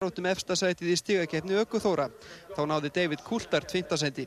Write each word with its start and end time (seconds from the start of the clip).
áttum 0.00 0.24
efstasætið 0.30 0.88
í 0.88 0.94
stigakefni 0.96 1.58
Ökuþóra. 1.60 2.06
Þá 2.56 2.60
náði 2.70 2.88
David 2.96 3.20
5. 3.20 3.98
seti. 4.00 4.24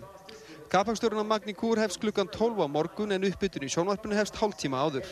Kapaksturinn 0.69 1.25
á 1.25 1.25
Magni 1.25 1.55
Kúr 1.57 1.81
hefst 1.81 1.97
klukkan 1.97 2.29
12 2.29 2.61
á 2.61 2.69
morgun 2.69 3.15
en 3.15 3.25
uppbytun 3.25 3.65
í 3.65 3.71
sjónvarpinu 3.73 4.13
hefst 4.13 4.37
hálftíma 4.37 4.83
áður. 4.85 5.09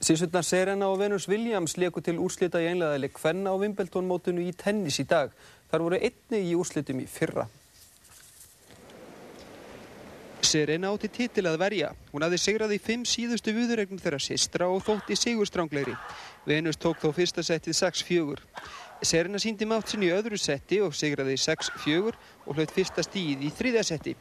Sísutna 0.00 0.40
Serena 0.40 0.88
og 0.88 1.02
Venus 1.02 1.28
Williams 1.28 1.76
leku 1.76 2.00
til 2.00 2.16
úrslita 2.16 2.64
í 2.64 2.70
einlegaðileg 2.70 3.20
hvenna 3.20 3.52
á 3.52 3.60
Wimbledon 3.60 4.08
mótunu 4.08 4.48
í 4.48 4.56
tennis 4.56 5.02
í 5.04 5.04
dag. 5.04 5.36
Þar 5.68 5.84
voru 5.90 6.00
einni 6.00 6.40
í 6.48 6.56
úrslitum 6.56 7.04
í 7.04 7.06
fyrra. 7.12 7.44
Serena 10.56 10.88
átti 10.88 11.10
titil 11.12 11.44
að 11.50 11.58
verja. 11.60 11.88
Hún 12.14 12.24
hafði 12.24 12.36
sigrað 12.40 12.70
í 12.72 12.80
fimm 12.80 13.02
síðustu 13.04 13.52
viðregnum 13.52 14.00
þeirra 14.00 14.20
sistra 14.22 14.68
og 14.72 14.80
þótti 14.86 15.16
sigurstránglegri. 15.20 15.92
Venus 16.48 16.78
tók 16.80 17.02
þó 17.02 17.10
fyrsta 17.12 17.42
settið 17.44 17.76
6-4. 17.76 18.38
Serena 19.04 19.36
síndi 19.42 19.66
mátt 19.68 19.90
sinn 19.92 20.06
í 20.06 20.08
öðru 20.16 20.38
setti 20.40 20.78
og 20.80 20.94
sigraði 20.96 21.34
6-4 21.42 22.14
og 22.46 22.56
hlaut 22.56 22.72
fyrsta 22.72 23.04
stíð 23.04 23.44
í 23.44 23.50
þriðja 23.52 23.82
setti. 23.90 24.14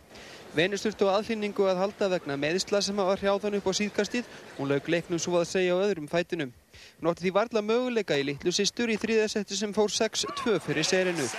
Venus 0.58 0.84
þurftu 0.84 1.08
aðfinningu 1.14 1.70
að 1.72 1.80
halda 1.86 2.10
vegna 2.12 2.36
meðisla 2.42 2.82
sem 2.84 3.00
var 3.00 3.22
hrjáðan 3.22 3.56
upp 3.62 3.70
á 3.72 3.74
síðkastið. 3.80 4.28
Hún 4.58 4.74
laug 4.74 4.90
leiknum 4.92 5.22
svo 5.24 5.38
að 5.40 5.48
segja 5.54 5.78
á 5.80 5.84
öðrum 5.86 6.10
fætunum. 6.12 6.52
Hún 7.00 7.12
átti 7.14 7.30
því 7.30 7.34
varla 7.38 7.64
möguleika 7.64 8.20
í 8.20 8.26
litlu 8.28 8.52
sýstur 8.52 8.92
í 8.92 9.00
þriðja 9.00 9.30
setti 9.38 9.56
sem 9.56 9.72
fór 9.76 9.88
6-2 9.88 10.60
fyrir 10.68 10.84
Serenu. 10.84 11.30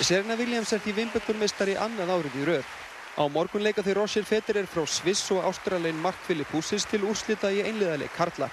Serena 0.00 0.40
Williams 0.40 0.72
er 0.72 0.80
því 0.80 0.96
Wimbledon-mestari 1.02 1.76
annað 1.76 2.16
árið 2.16 2.40
í 2.40 2.48
röð. 2.48 2.72
Á 3.14 3.30
morgun 3.30 3.62
leika 3.62 3.78
þeir 3.86 4.00
Roger 4.00 4.24
Federer 4.26 4.66
frá 4.66 4.82
Sviss 4.90 5.28
og 5.30 5.44
ástralein 5.46 6.00
Mark 6.02 6.18
Philipp 6.26 6.50
Húsins 6.50 6.82
til 6.90 7.04
úrslita 7.06 7.46
í 7.54 7.60
einliðaleg 7.62 8.10
Karla. 8.10 8.48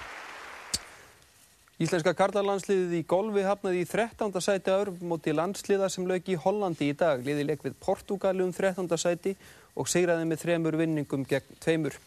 Íslenska 1.82 2.12
karlalandsliðið 2.14 2.94
í 2.94 3.00
golfi 3.10 3.42
hafnaði 3.42 3.80
í 3.82 3.88
13. 3.90 4.30
sæti 4.38 4.70
örfmóti 4.70 5.34
landsliða 5.34 5.88
sem 5.90 6.06
lög 6.06 6.30
í 6.30 6.38
Hollandi 6.38 6.92
í 6.92 6.94
dag. 6.94 7.26
Liði 7.26 7.48
leik 7.48 7.66
við 7.66 7.74
Portugali 7.82 8.46
um 8.46 8.54
13. 8.54 8.86
sæti 8.94 9.34
og 9.74 9.90
sigraði 9.90 10.30
með 10.30 10.44
þremur 10.44 10.78
vinningum 10.78 11.26
gegn 11.26 11.58
tveimur. 11.58 11.98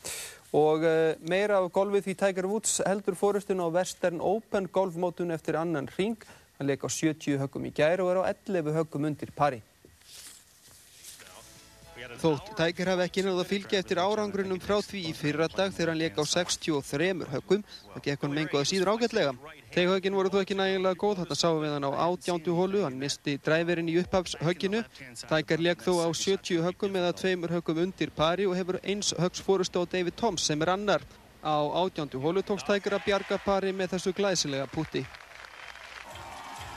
Og 0.55 0.87
uh, 0.87 1.11
meira 1.27 1.59
af 1.59 1.67
golfið 1.75 2.07
því 2.07 2.17
Tiger 2.23 2.51
Woods 2.53 2.79
heldur 2.87 3.19
fórustun 3.19 3.59
á 3.59 3.67
Western 3.67 4.23
Open 4.23 4.71
golfmótun 4.71 5.35
eftir 5.35 5.59
annan 5.59 5.91
ring. 5.99 6.15
Hann 6.55 6.71
leik 6.71 6.87
á 6.87 6.89
70 6.89 7.35
höggum 7.43 7.67
í 7.67 7.75
gæri 7.75 7.99
og 7.99 8.15
er 8.15 8.23
á 8.23 8.31
11 8.31 8.77
höggum 8.79 9.11
undir 9.11 9.35
pari. 9.35 9.59
Þótt 12.21 12.51
Tiger 12.57 12.89
hafi 12.91 13.03
ekki 13.05 13.23
náðu 13.25 13.41
að 13.41 13.49
fylgja 13.49 13.79
eftir 13.81 13.99
árangrunum 14.01 14.59
frá 14.61 14.77
því 14.83 15.01
í 15.09 15.13
fyrra 15.17 15.47
dag 15.51 15.73
þegar 15.73 15.91
hann 15.91 16.01
leik 16.01 16.19
á 16.21 16.23
63 16.27 17.09
höggum. 17.31 17.63
Það 17.93 18.05
gekk 18.07 18.25
hann 18.25 18.35
menguða 18.37 18.69
síður 18.69 18.91
ágætlega. 18.93 19.33
Teghöggin 19.73 20.17
voru 20.17 20.31
þó 20.33 20.39
ekki 20.41 20.57
nægilega 20.59 20.99
góð, 21.01 21.23
þetta 21.23 21.39
sáum 21.39 21.59
við 21.63 21.75
hann 21.75 21.87
á 21.89 21.91
átjándu 22.05 22.55
hólu, 22.59 22.83
hann 22.85 22.99
misti 23.01 23.37
dræverinn 23.43 23.91
í 23.91 23.97
upphafshögginu. 24.03 24.85
Tiger 25.25 25.65
leik 25.67 25.83
þó 25.83 25.91
á 26.05 26.07
70 26.13 26.63
höggum 26.67 27.01
eða 27.01 27.11
tveimur 27.17 27.57
höggum 27.57 27.83
undir 27.87 28.13
pari 28.15 28.47
og 28.47 28.55
hefur 28.59 28.79
eins 28.83 29.13
höggs 29.17 29.43
fórustu 29.43 29.81
á 29.81 29.89
David 29.89 30.15
Toms 30.19 30.45
sem 30.45 30.61
er 30.61 30.75
annar. 30.77 31.05
Á 31.41 31.57
átjándu 31.83 32.21
hólu 32.21 32.45
tókst 32.45 32.69
Tiger 32.69 32.99
að 32.99 33.05
bjarga 33.09 33.41
pari 33.43 33.73
með 33.73 33.97
þessu 33.97 34.15
glæsilega 34.15 34.69
putti. 34.71 35.05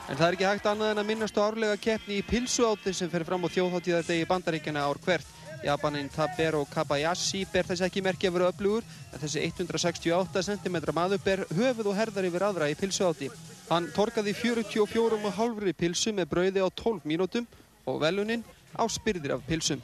En 0.08 0.16
það 0.16 0.24
er 0.24 0.36
ekki 0.38 0.46
hægt 0.48 0.66
annað 0.70 0.90
en 0.94 0.98
að 1.02 1.08
minnast 1.10 1.36
á 1.36 1.44
árlega 1.44 1.76
keppni 1.84 2.14
í 2.16 2.24
pilsuátti 2.24 2.94
sem 2.96 3.10
fer 3.12 3.26
fram 3.28 3.42
á 3.44 3.48
þjóðháttíðardegi 3.52 4.28
bandaríkjana 4.30 4.86
ár 4.88 5.00
hvert. 5.04 5.34
Japanin 5.60 6.08
Tabero 6.08 6.62
Kabayashi 6.70 7.42
ber 7.52 7.66
þess 7.68 7.84
ekki 7.84 8.00
merkja 8.06 8.30
að 8.30 8.38
vera 8.38 8.48
öflugur 8.48 8.86
en 9.12 9.20
þessi 9.20 9.42
168 9.44 10.44
cm 10.48 10.78
maður 10.96 11.20
ber 11.26 11.44
höfuð 11.50 11.90
og 11.92 11.98
herðar 11.98 12.30
yfir 12.30 12.46
aðra 12.48 12.70
í 12.72 12.78
pilsuátti. 12.78 13.28
Hann 13.68 13.90
torkaði 13.92 14.32
44,5 14.38 15.76
pilsu 15.76 16.16
með 16.16 16.32
brauði 16.32 16.64
á 16.64 16.68
12 16.72 17.04
mínútum 17.04 17.48
og 17.84 18.00
veluninn 18.00 18.46
á 18.80 18.88
spyrðir 18.88 19.36
af 19.36 19.44
pilsum. 19.50 19.82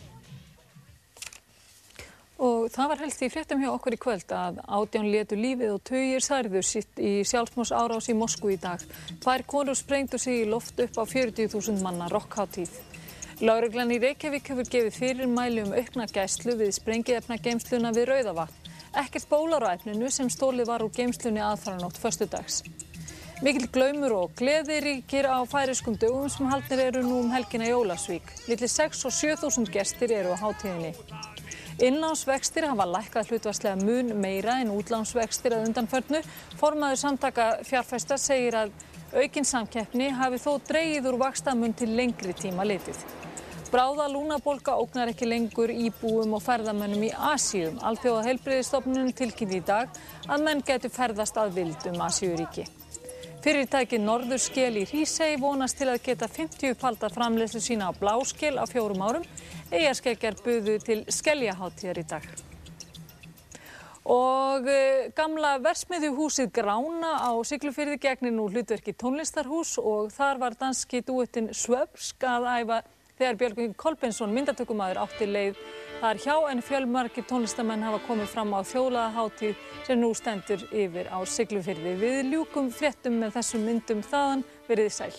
Og 2.44 2.66
það 2.68 2.90
var 2.90 3.00
helst 3.00 3.22
í 3.24 3.28
fréttum 3.32 3.62
hjá 3.62 3.70
okkur 3.72 3.94
í 3.96 3.98
kvöld 4.00 4.32
að 4.36 4.58
átján 4.68 5.06
letu 5.08 5.36
lífið 5.38 5.70
og 5.72 5.84
töyir 5.88 6.24
særðu 6.24 6.60
sitt 6.66 6.98
í 7.00 7.12
sjálfsmós 7.24 7.70
árás 7.72 8.10
í 8.12 8.16
Moskú 8.18 8.50
í 8.52 8.58
dag. 8.60 8.82
Tvær 9.22 9.44
konur 9.48 9.78
sprengtu 9.78 10.20
sig 10.20 10.42
í 10.42 10.50
loft 10.50 10.82
upp 10.84 10.98
á 11.00 11.04
40.000 11.08 11.80
manna 11.80 12.10
rockháttíð. 12.12 12.74
Láreglan 13.40 13.94
í 13.94 13.98
Reykjavík 14.02 14.50
hefur 14.52 14.68
gefið 14.74 14.98
fyrir 14.98 15.30
mæli 15.30 15.64
um 15.64 15.72
aukna 15.72 16.04
gæslu 16.10 16.58
við 16.60 16.74
sprengiðefna 16.76 17.40
geimsluna 17.40 17.94
við 17.96 18.10
Rauðavatn. 18.12 18.72
Ekkert 19.00 19.30
bólar 19.30 19.64
á 19.64 19.74
efninu 19.74 20.10
sem 20.12 20.28
stólið 20.30 20.68
var 20.68 20.84
úr 20.84 20.92
geimslunni 20.94 21.40
aðfaranótt 21.42 21.96
förstudags. 21.98 22.60
Mikil 23.42 23.66
glaumur 23.72 24.14
og 24.20 24.36
gleði 24.38 24.82
ríkir 24.84 25.26
á 25.26 25.40
færiskum 25.48 25.96
dögum 25.96 26.28
sem 26.30 26.46
haldnir 26.52 26.90
eru 26.90 27.02
nú 27.08 27.22
um 27.24 27.32
helgina 27.32 27.66
í 27.66 27.74
Ólasvík. 27.74 28.28
Millir 28.46 28.70
6 28.70 29.08
og 29.08 29.16
7.000 29.16 29.72
gestir 29.74 30.14
eru 30.14 30.36
á 30.36 30.42
háttíðinni. 30.44 30.94
Innlánsvextir 31.82 32.68
hafa 32.70 32.84
lækkað 32.86 33.32
hlutvarslega 33.32 33.80
mun 33.82 34.12
meira 34.22 34.60
en 34.62 34.70
útlánsvextir 34.70 35.56
að 35.56 35.64
undanförnu. 35.68 36.20
Formaður 36.60 37.00
samtaka 37.00 37.46
fjárfæsta 37.66 38.18
segir 38.20 38.54
að 38.60 38.70
aukinn 39.14 39.48
samkeppni 39.48 40.12
hafi 40.14 40.38
þó 40.38 40.52
dreyið 40.68 41.08
úr 41.10 41.18
vakstamun 41.24 41.74
til 41.74 41.90
lengri 41.98 42.36
tíma 42.38 42.66
litið. 42.68 43.02
Bráða 43.74 44.06
lúnabólka 44.12 44.76
ógnar 44.78 45.10
ekki 45.10 45.26
lengur 45.26 45.72
íbúum 45.74 46.36
og 46.38 46.44
ferðamönnum 46.46 47.08
í 47.08 47.10
Asíum. 47.32 47.80
Alþjóða 47.82 48.22
heilbreyðistofnunum 48.28 49.10
tilkynni 49.18 49.58
í 49.58 49.66
dag 49.66 49.90
að 50.28 50.46
menn 50.46 50.62
getur 50.62 50.94
ferðast 50.94 51.42
að 51.42 51.56
vildum 51.58 51.98
Asíuríki. 52.06 52.68
Fyrirtæki 53.44 53.98
Norðurskel 54.00 54.78
í 54.80 54.86
Hrísei 54.88 55.34
vonast 55.36 55.76
til 55.76 55.90
að 55.92 55.98
geta 56.06 56.24
50 56.32 56.78
faldar 56.80 57.12
framleyslu 57.12 57.60
sína 57.60 57.90
á 57.90 57.92
bláskel 57.92 58.56
á 58.56 58.64
fjórum 58.64 59.02
árum. 59.04 59.26
Eigarskeggjar 59.68 60.38
buðu 60.40 60.78
til 60.80 61.02
skeljaháttíðar 61.12 62.00
í 62.00 62.04
dag. 62.08 62.24
Og 64.08 64.64
uh, 64.64 65.12
gamla 65.12 65.58
versmiðjuhúsið 65.60 66.54
Grána 66.56 67.12
á 67.20 67.36
Siglufyrði 67.44 68.00
gegnir 68.00 68.32
nú 68.32 68.48
hlutverki 68.48 68.96
tónlistarhús 68.96 69.76
og 69.76 70.08
þar 70.16 70.40
var 70.40 70.56
danski 70.64 71.04
dúettinn 71.04 71.52
Svöbsk 71.52 72.24
að 72.24 72.48
æfa 72.48 72.80
þegar 73.18 73.40
Björgvin 73.42 73.76
Kolbensson 73.76 74.32
myndatökumadur 74.32 75.04
átti 75.04 75.28
leið 75.28 75.60
þar 76.04 76.18
hjá 76.20 76.34
en 76.52 76.60
fjölmarkir 76.60 77.24
tónlistamenn 77.24 77.84
hafa 77.86 78.02
komið 78.04 78.26
fram 78.28 78.50
á 78.52 78.60
þjólaðaháttíð 78.68 79.62
sem 79.86 79.96
nú 79.96 80.10
stendur 80.12 80.60
yfir 80.68 81.08
á 81.08 81.16
Siglufyrði. 81.24 81.94
Við 81.96 82.18
ljúkum 82.28 82.68
fréttum 82.68 83.16
með 83.22 83.38
þessum 83.38 83.64
myndum 83.64 84.02
þaðan 84.04 84.44
verið 84.68 84.90
sæl. 84.92 85.14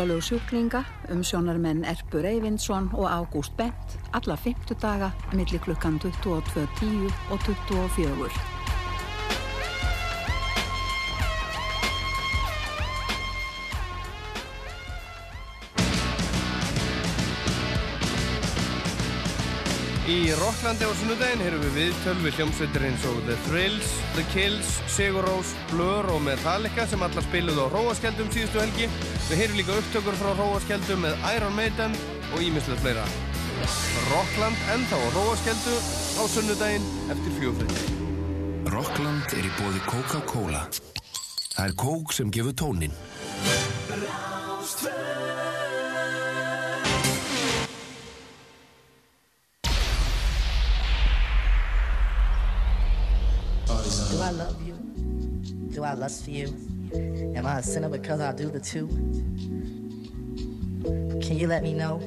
Óskalög 0.00 0.22
sjúklinga 0.22 0.84
um 1.12 1.22
sjónarmenn 1.22 1.84
Erpur 1.84 2.24
Eyvindsson 2.24 2.88
og 2.92 3.04
Ágúst 3.10 3.52
Bent 3.56 3.98
alla 4.10 4.36
fymtudaga 4.36 5.12
millir 5.32 5.60
klukkan 5.60 6.00
22.10 6.00 7.12
og 7.30 7.38
24. 7.40 8.59
Í 20.10 20.32
Rocklandi 20.34 20.82
á 20.82 20.90
sunnudaginn 20.98 21.42
erum 21.44 21.60
við 21.62 21.76
viðtöl 21.76 22.16
við 22.24 22.38
hljómsveitir 22.40 22.82
eins 22.88 23.04
og 23.06 23.18
The 23.28 23.36
Thrills, 23.44 23.90
The 24.16 24.24
Kills, 24.32 24.70
Sigur 24.90 25.22
Rós, 25.22 25.52
Blur 25.70 26.08
og 26.10 26.24
Metallica 26.24 26.82
sem 26.90 27.04
allar 27.06 27.22
spiluð 27.28 27.60
á 27.62 27.66
Róaskjaldum 27.70 28.32
síðustu 28.34 28.58
helgi. 28.58 28.88
Við 29.28 29.38
heyrum 29.38 29.60
líka 29.60 29.76
upptökur 29.78 30.18
frá 30.18 30.32
Róaskjaldum 30.40 31.04
með 31.06 31.28
Iron 31.36 31.54
Maiden 31.54 31.94
og 32.32 32.42
ímislega 32.42 32.82
fleira. 32.82 33.06
Rockland 34.08 34.66
ennþá 34.74 34.98
á 34.98 35.08
Róaskjaldu 35.14 35.76
á 36.18 36.22
sunnudaginn 36.34 36.90
eftir 37.14 37.36
fjóðfætti. 37.38 37.98
Rockland 38.74 39.36
er 39.38 39.46
í 39.46 39.52
bóði 39.60 39.84
Coca-Cola. 39.86 40.66
Það 41.54 41.64
er 41.68 41.78
kók 41.86 42.16
sem 42.18 42.34
gefur 42.34 42.58
tónin. 42.58 42.98
I 54.30 54.32
love 54.32 54.64
you? 54.64 54.74
Do 55.74 55.82
I 55.82 55.94
lust 55.94 56.22
for 56.22 56.30
you? 56.30 56.54
Am 57.34 57.44
I 57.44 57.58
a 57.58 57.62
sinner 57.64 57.88
because 57.88 58.20
I 58.20 58.30
do 58.30 58.48
the 58.48 58.60
two? 58.60 58.86
Can 61.20 61.36
you 61.36 61.48
let 61.48 61.64
me 61.64 61.74
know? 61.74 61.98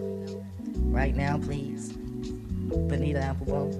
Right 0.86 1.14
now, 1.18 1.38
please. 1.38 1.92
Benita 1.92 3.20
Applebone. 3.20 3.75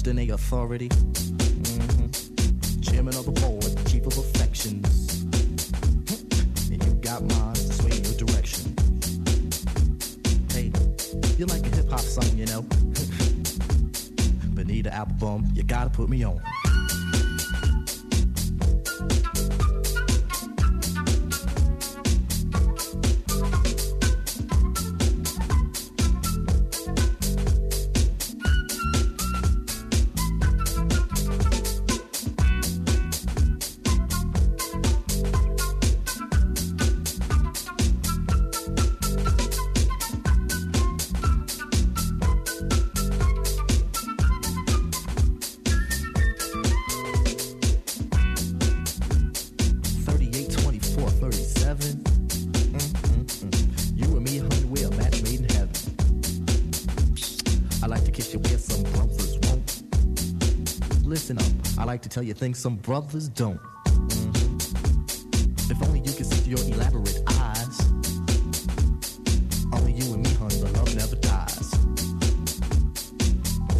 questioning 0.00 0.30
authority. 0.30 1.19
Tell 62.20 62.26
you 62.26 62.34
things 62.34 62.58
some 62.58 62.76
brothers 62.76 63.30
don't. 63.30 63.58
If 65.70 65.82
only 65.82 66.00
you 66.00 66.12
could 66.12 66.26
see 66.26 66.36
through 66.36 66.56
your 66.56 66.74
elaborate 66.74 67.22
eyes. 67.26 67.80
Only 69.72 69.92
you 69.92 70.12
and 70.12 70.22
me, 70.22 70.34
hun, 70.34 70.48
the 70.48 70.70
love 70.76 70.94
never 70.94 71.16
dies. 71.16 71.70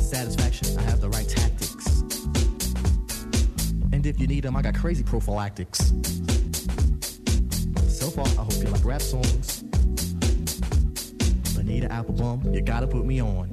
Satisfaction, 0.01 0.79
I 0.79 0.83
have 0.85 1.03
the 1.03 1.11
right 1.11 1.29
tactics. 1.29 2.01
And 3.93 4.07
if 4.07 4.19
you 4.19 4.27
need 4.27 4.45
them, 4.45 4.57
I 4.57 4.63
got 4.63 4.75
crazy 4.75 5.03
prophylactics. 5.03 5.93
So 7.89 8.09
far, 8.09 8.25
I 8.25 8.45
hope 8.45 8.55
you 8.55 8.71
like 8.71 8.87
rap 8.87 9.03
songs. 9.03 9.65
Bonita 11.55 11.89
Applebum, 11.89 12.55
you 12.55 12.63
gotta 12.63 12.87
put 12.87 13.05
me 13.05 13.21
on. 13.21 13.50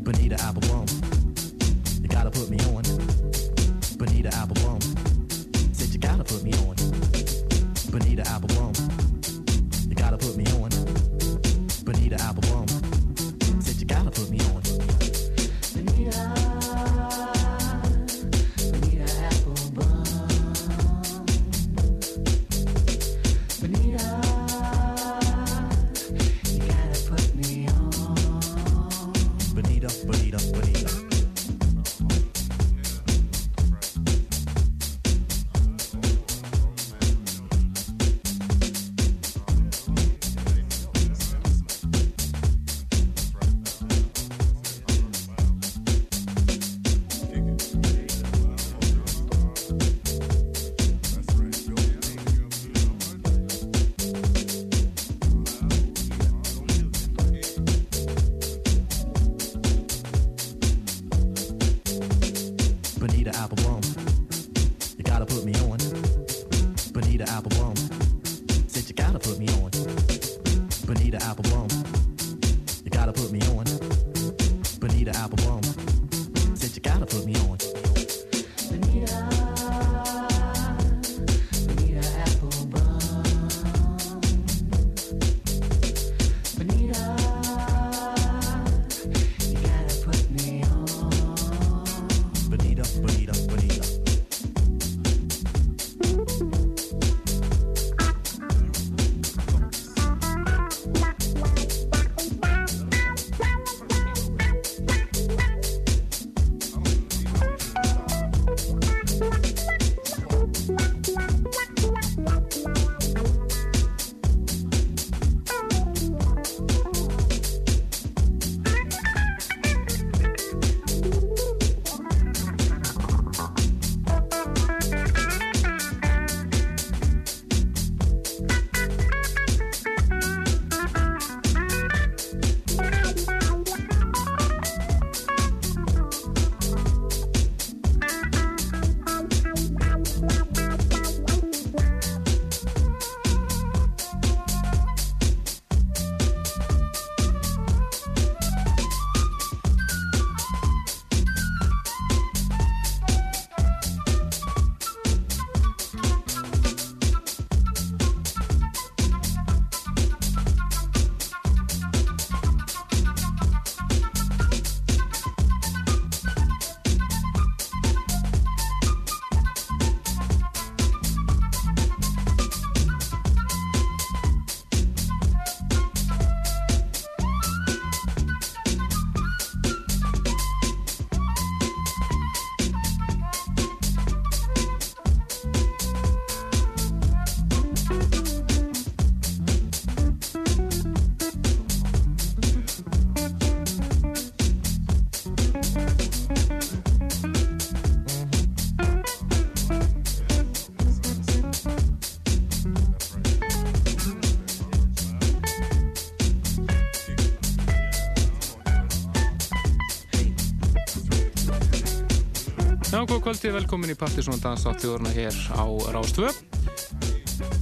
Já, 213.07 213.13
góð 213.15 213.21
kvöldi, 213.23 213.49
velkomin 213.55 213.91
í 213.93 213.95
Partisón 213.95 214.39
Danstáttjóðurna 214.43 215.07
hér 215.15 215.35
á 215.55 215.63
Rástvö. 215.95 216.27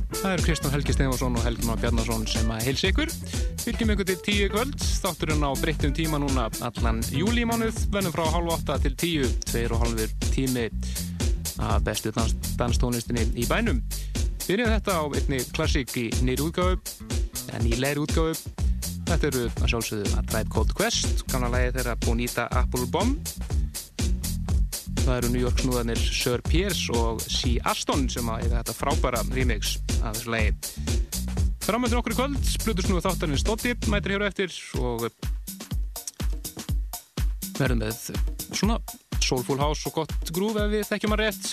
Það 0.10 0.32
eru 0.32 0.42
Kristján 0.42 0.74
Helgi 0.74 0.96
Stefansson 0.96 1.38
og 1.38 1.46
Helgi 1.46 1.68
Már 1.70 1.78
Bjarnarsson 1.84 2.26
sem 2.26 2.50
að 2.50 2.64
heilsa 2.66 2.90
ykkur. 2.90 3.12
Fylgjum 3.62 3.92
ykkur 3.94 4.08
til 4.10 4.18
tíu 4.26 4.48
kvöld, 4.50 4.74
þátturinn 5.04 5.46
á 5.46 5.54
breyttum 5.62 5.94
tíma 5.94 6.18
núna 6.18 6.48
allan 6.66 7.04
júlímánuð, 7.14 7.78
vennum 7.94 8.16
frá 8.16 8.26
halv 8.34 8.56
åtta 8.56 8.80
til 8.82 8.96
tíu, 8.98 9.30
tveir 9.46 9.78
og 9.78 9.86
halvur 9.86 10.18
tími 10.32 10.66
að 11.62 11.86
bestu 11.92 12.16
dans, 12.16 12.34
danstónlistinni 12.58 13.30
í 13.38 13.46
bænum. 13.46 13.86
Byrjum 14.48 14.74
þetta 14.74 14.98
á 14.98 15.04
einni 15.06 15.46
klassík 15.54 15.94
í 15.94 16.10
nýri 16.26 16.42
útgáðu, 16.42 16.82
eða 17.52 17.62
nýleiri 17.68 18.02
útgáðu. 18.02 18.34
Þetta 19.06 19.30
eru 19.30 19.46
að 19.62 19.70
sjálfsögðu 19.70 20.18
að 20.18 20.30
Drive 20.34 20.50
Cold 20.50 20.74
Quest, 20.74 21.28
kannan 21.30 21.54
lægi 21.54 21.76
þeirra 21.78 22.00
Bonita 22.02 22.50
Apple 22.50 22.90
Bomb 22.90 23.35
það 25.06 25.18
eru 25.20 25.30
New 25.30 25.44
York 25.44 25.60
snúðanir 25.62 26.00
Sir 26.02 26.42
Pierce 26.46 26.94
og 26.98 27.20
C. 27.22 27.60
Aston 27.70 28.08
sem 28.10 28.26
að 28.32 28.46
eiga 28.46 28.62
þetta 28.64 28.74
frábæra 28.74 29.20
remix 29.36 29.76
af 30.02 30.16
þessu 30.16 30.32
lagi 30.34 30.52
framöndur 31.66 32.00
okkur 32.02 32.14
í 32.16 32.18
kvöld 32.18 32.44
Plutur 32.64 32.84
snúðu 32.88 33.04
þáttarinn 33.06 33.42
Stótti 33.42 33.72
mætir 33.92 34.12
hér 34.16 34.26
eftir 34.32 34.50
og 34.82 35.00
verðum 37.60 37.80
með 37.84 37.96
svona 38.50 38.80
soulful 39.22 39.60
house 39.62 39.86
og 39.90 39.94
gott 40.02 40.34
grúf 40.34 40.56
ef 40.62 40.68
við 40.74 40.84
þekkjum 40.90 41.16
að 41.16 41.22
rétt 41.24 41.46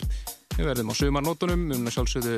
við 0.56 0.64
verðum 0.71 0.92
á 0.92 0.94
sumarnótunum 0.97 1.62
um 1.76 1.82
að 1.88 1.94
sjálfsögðu 1.99 2.37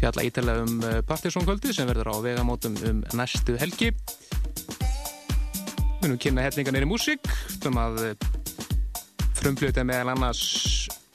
fjalla 0.00 0.26
ítalega 0.26 0.60
um 0.66 0.74
eh, 0.82 1.02
Partiðsson 1.06 1.46
kvöldi 1.46 1.68
sem 1.76 1.86
verður 1.90 2.10
á 2.10 2.14
vegamótum 2.26 2.74
um 2.90 2.98
næstu 3.14 3.52
helgi 3.62 3.88
við 3.94 3.98
verðum 6.02 6.22
kynna 6.26 6.46
hefninga 6.48 6.74
neyri 6.74 6.88
músík 6.90 7.22
um 7.70 7.76
að 7.80 7.94
frumflutið 9.44 9.84
meðal 9.84 10.14
annars 10.14 10.42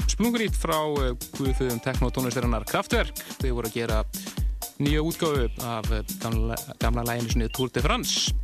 splungurít 0.05 0.53
frá 0.53 0.77
eh, 1.01 1.15
Guðfjöðum 1.33 1.79
teknotónlistarinnar 1.81 2.65
Kraftwerk. 2.69 3.17
Þau 3.39 3.55
voru 3.57 3.71
að 3.71 3.77
gera 3.79 4.03
nýja 4.77 5.01
útgáfu 5.01 5.48
af 5.65 5.89
eh, 5.95 6.03
gamla, 6.21 6.57
gamla 6.77 7.05
læginu 7.07 7.33
sinni 7.33 7.48
Tour 7.55 7.71
de 7.74 7.81
France. 7.81 8.36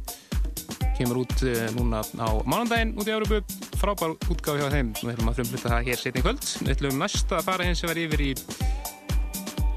Kemur 0.98 1.22
út 1.22 1.44
eh, 1.46 1.68
núna 1.78 2.02
á 2.02 2.30
mánandaginn 2.50 2.96
út 2.98 3.12
í 3.12 3.14
Európu. 3.14 3.44
Frábær 3.78 4.16
útgáfu 4.26 4.58
hjá 4.64 4.74
þeim. 4.74 4.90
Við 5.04 5.12
höfum 5.12 5.30
að 5.30 5.38
frumfluta 5.42 5.74
það 5.76 5.92
hér 5.92 6.02
setni 6.02 6.26
kvöld. 6.26 6.50
Við 6.64 6.74
ætlum 6.74 6.98
næsta 7.04 7.38
að 7.38 7.52
fara 7.52 7.70
hins 7.70 7.86
að 7.86 7.94
vera 7.94 8.06
yfir 8.08 8.26
í 8.26 8.32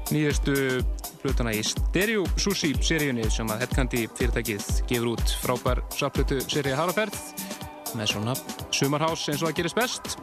nýjastu 0.09 0.57
flutana 1.19 1.53
í 1.53 1.61
Stereo 1.67 2.25
Sushi 2.39 2.73
seríunni 2.81 3.29
sem 3.29 3.49
að 3.51 3.67
Headcandy 3.67 4.07
fyrirtækið 4.17 4.73
gefur 4.89 5.13
út 5.13 5.37
frábær 5.43 5.85
saplutu 5.93 6.41
seríu 6.47 6.79
Haraferð 6.79 7.48
með 7.97 8.11
svona 8.13 8.35
sumarhás 8.75 9.27
eins 9.29 9.43
og 9.43 9.49
það 9.49 9.55
gerist 9.59 9.79
best. 9.79 10.17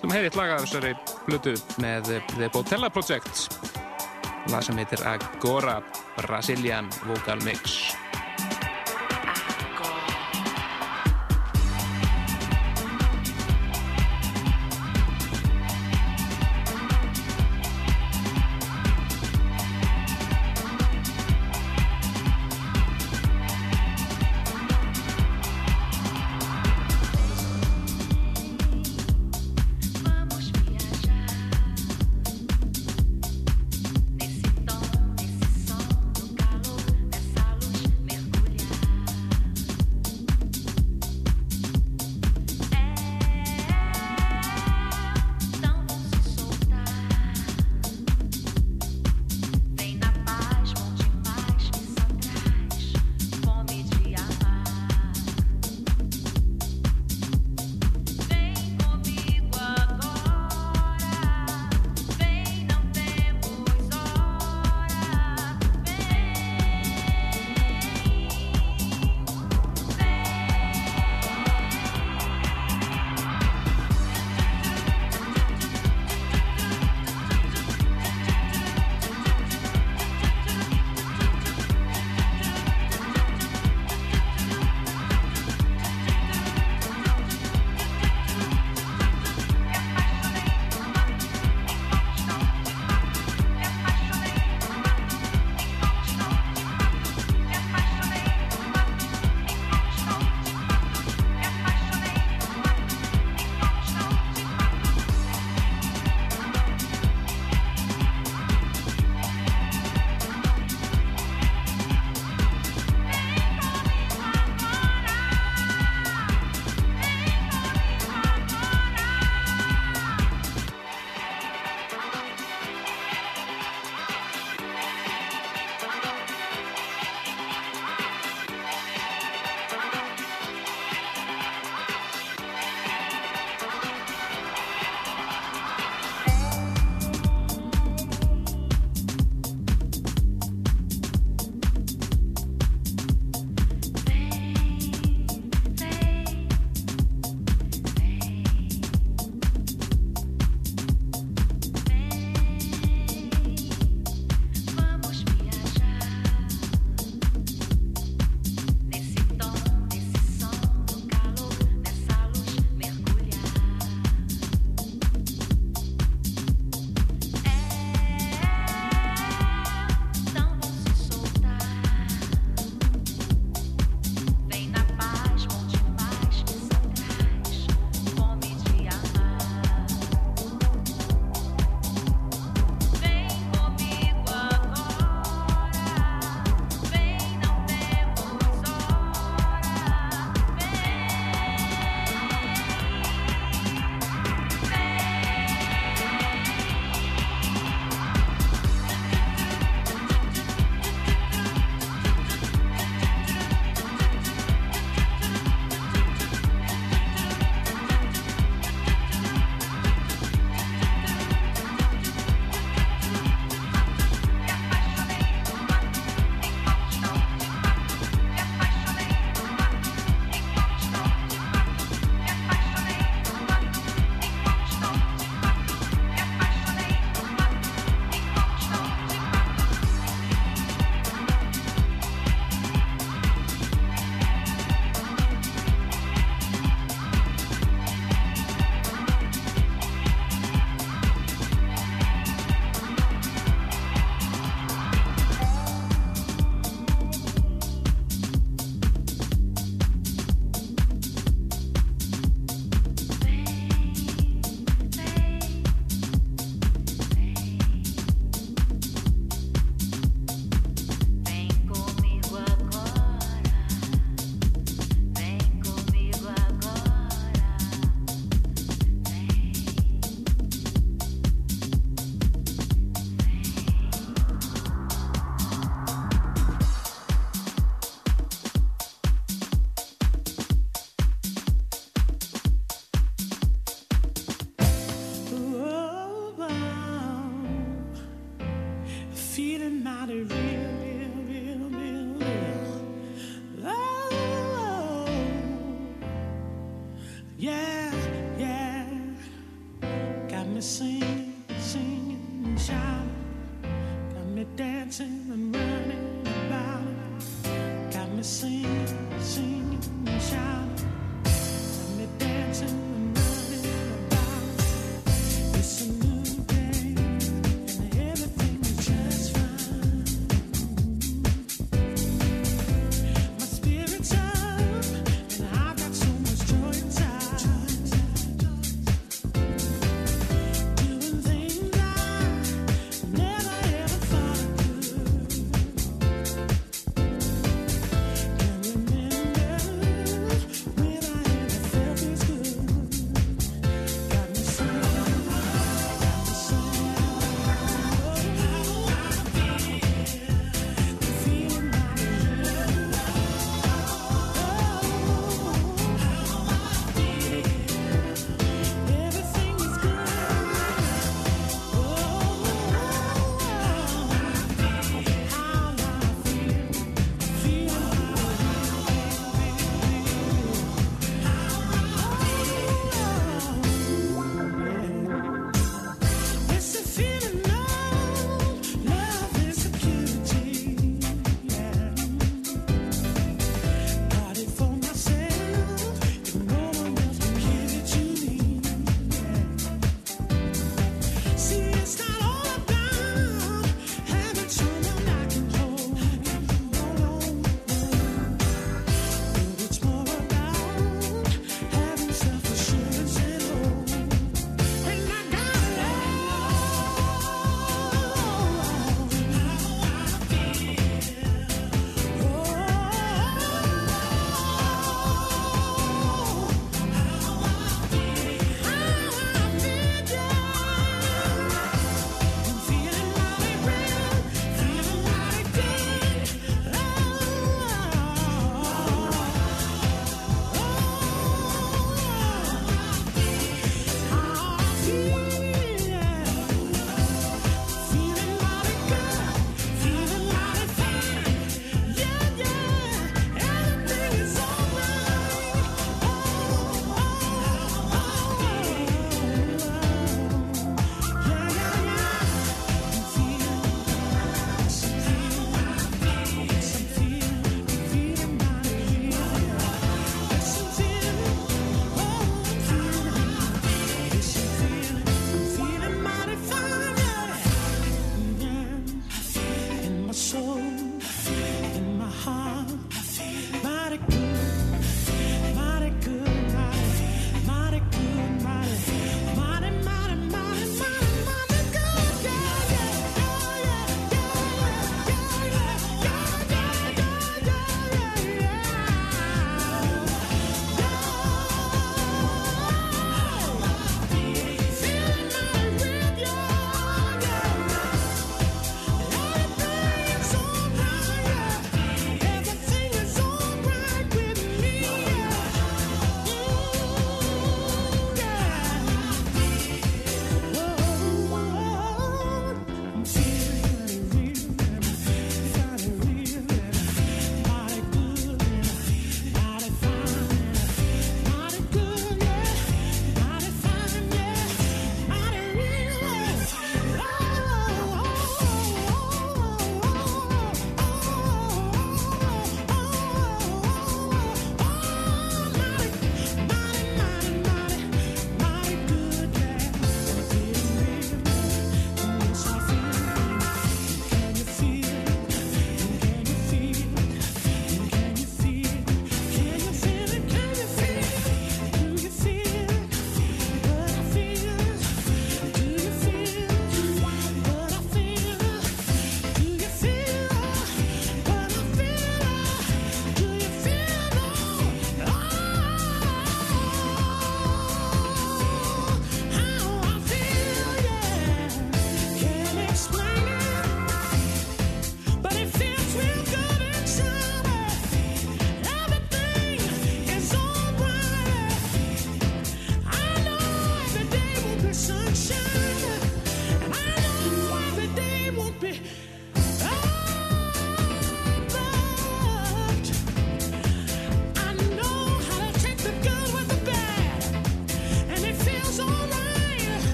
Hlum 0.00 0.14
hefði 0.14 0.30
eitt 0.30 0.38
lag 0.38 0.54
af 0.54 0.66
þessari 0.66 0.94
blutu 1.26 1.56
með 1.82 2.12
The 2.36 2.50
Botella 2.54 2.92
Project. 2.92 3.48
Lag 4.50 4.64
sem 4.64 4.78
heitir 4.80 5.02
Agora 5.08 5.80
Brazilian 6.16 6.88
Vocal 7.04 7.42
Mix 7.44 7.92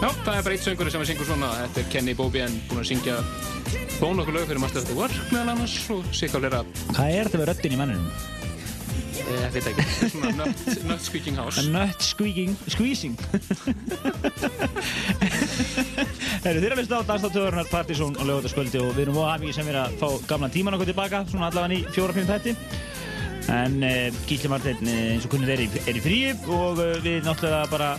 er 0.00 0.42
bara 0.42 0.54
eitt 0.54 0.64
söngur 0.64 0.88
sem 0.90 1.02
að 1.02 1.10
syngur 1.12 1.28
svona. 1.28 1.50
Þetta 1.66 1.80
er 1.82 1.88
Kenny 1.92 2.14
Bobien 2.16 2.54
búinn 2.70 2.80
að 2.82 2.88
syngja 2.90 3.16
þó 4.00 4.06
nokkuð 4.16 4.34
lög 4.38 4.46
fyrir 4.48 4.62
Master 4.62 4.80
of 4.82 4.88
the 4.88 4.96
Work 4.96 5.16
meðal 5.30 5.50
annars 5.54 5.74
og 5.92 6.04
sikka 6.16 6.40
flera, 6.40 6.62
Hvað 6.94 7.08
er 7.18 7.28
þetta 7.28 7.40
við 7.42 7.48
röddinn 7.50 7.74
í 7.76 7.80
manninum? 7.80 8.06
eh, 9.30 9.44
veit 9.54 9.66
ekki, 9.70 9.82
svona 10.10 10.30
nut, 10.40 10.62
nut 10.88 11.02
Squeaking 11.04 11.36
House. 11.38 11.62
Nut 11.70 12.00
squeaking, 12.02 12.56
squeezing 12.72 13.14
Herru, 16.40 16.56
þið 16.56 16.66
er 16.66 16.72
að 16.74 16.80
hlusta 16.80 16.98
á 16.98 17.08
Dagstáttúðurnar 17.10 17.68
Partizón 17.70 18.16
og 18.16 18.26
lögutaskvöldi 18.30 18.80
og 18.80 18.94
við 18.96 19.04
erum 19.04 19.18
voða 19.20 19.34
hafið 19.36 19.52
sem 19.58 19.68
er 19.70 19.78
að 19.84 19.98
fá 20.00 20.08
gamla 20.32 20.48
tíman 20.54 20.74
okkur 20.78 20.90
tilbaka 20.90 21.18
svona 21.30 21.50
allavega 21.50 21.76
í 21.76 21.84
fjóra-fimm 21.94 22.28
þætti 22.30 22.52
en 23.50 23.76
uh, 23.84 24.18
Gísli 24.30 24.48
Martin 24.52 24.80
uh, 24.88 24.96
eins 25.12 25.26
og 25.28 25.32
kunnið 25.34 25.52
er, 25.54 25.60
í- 25.68 25.84
er 25.90 26.00
í 26.00 26.02
fríi 26.04 26.32
og 26.56 26.80
uh, 26.80 26.96
við 27.04 27.20
náttúrulega 27.28 27.70
bara 27.72 27.90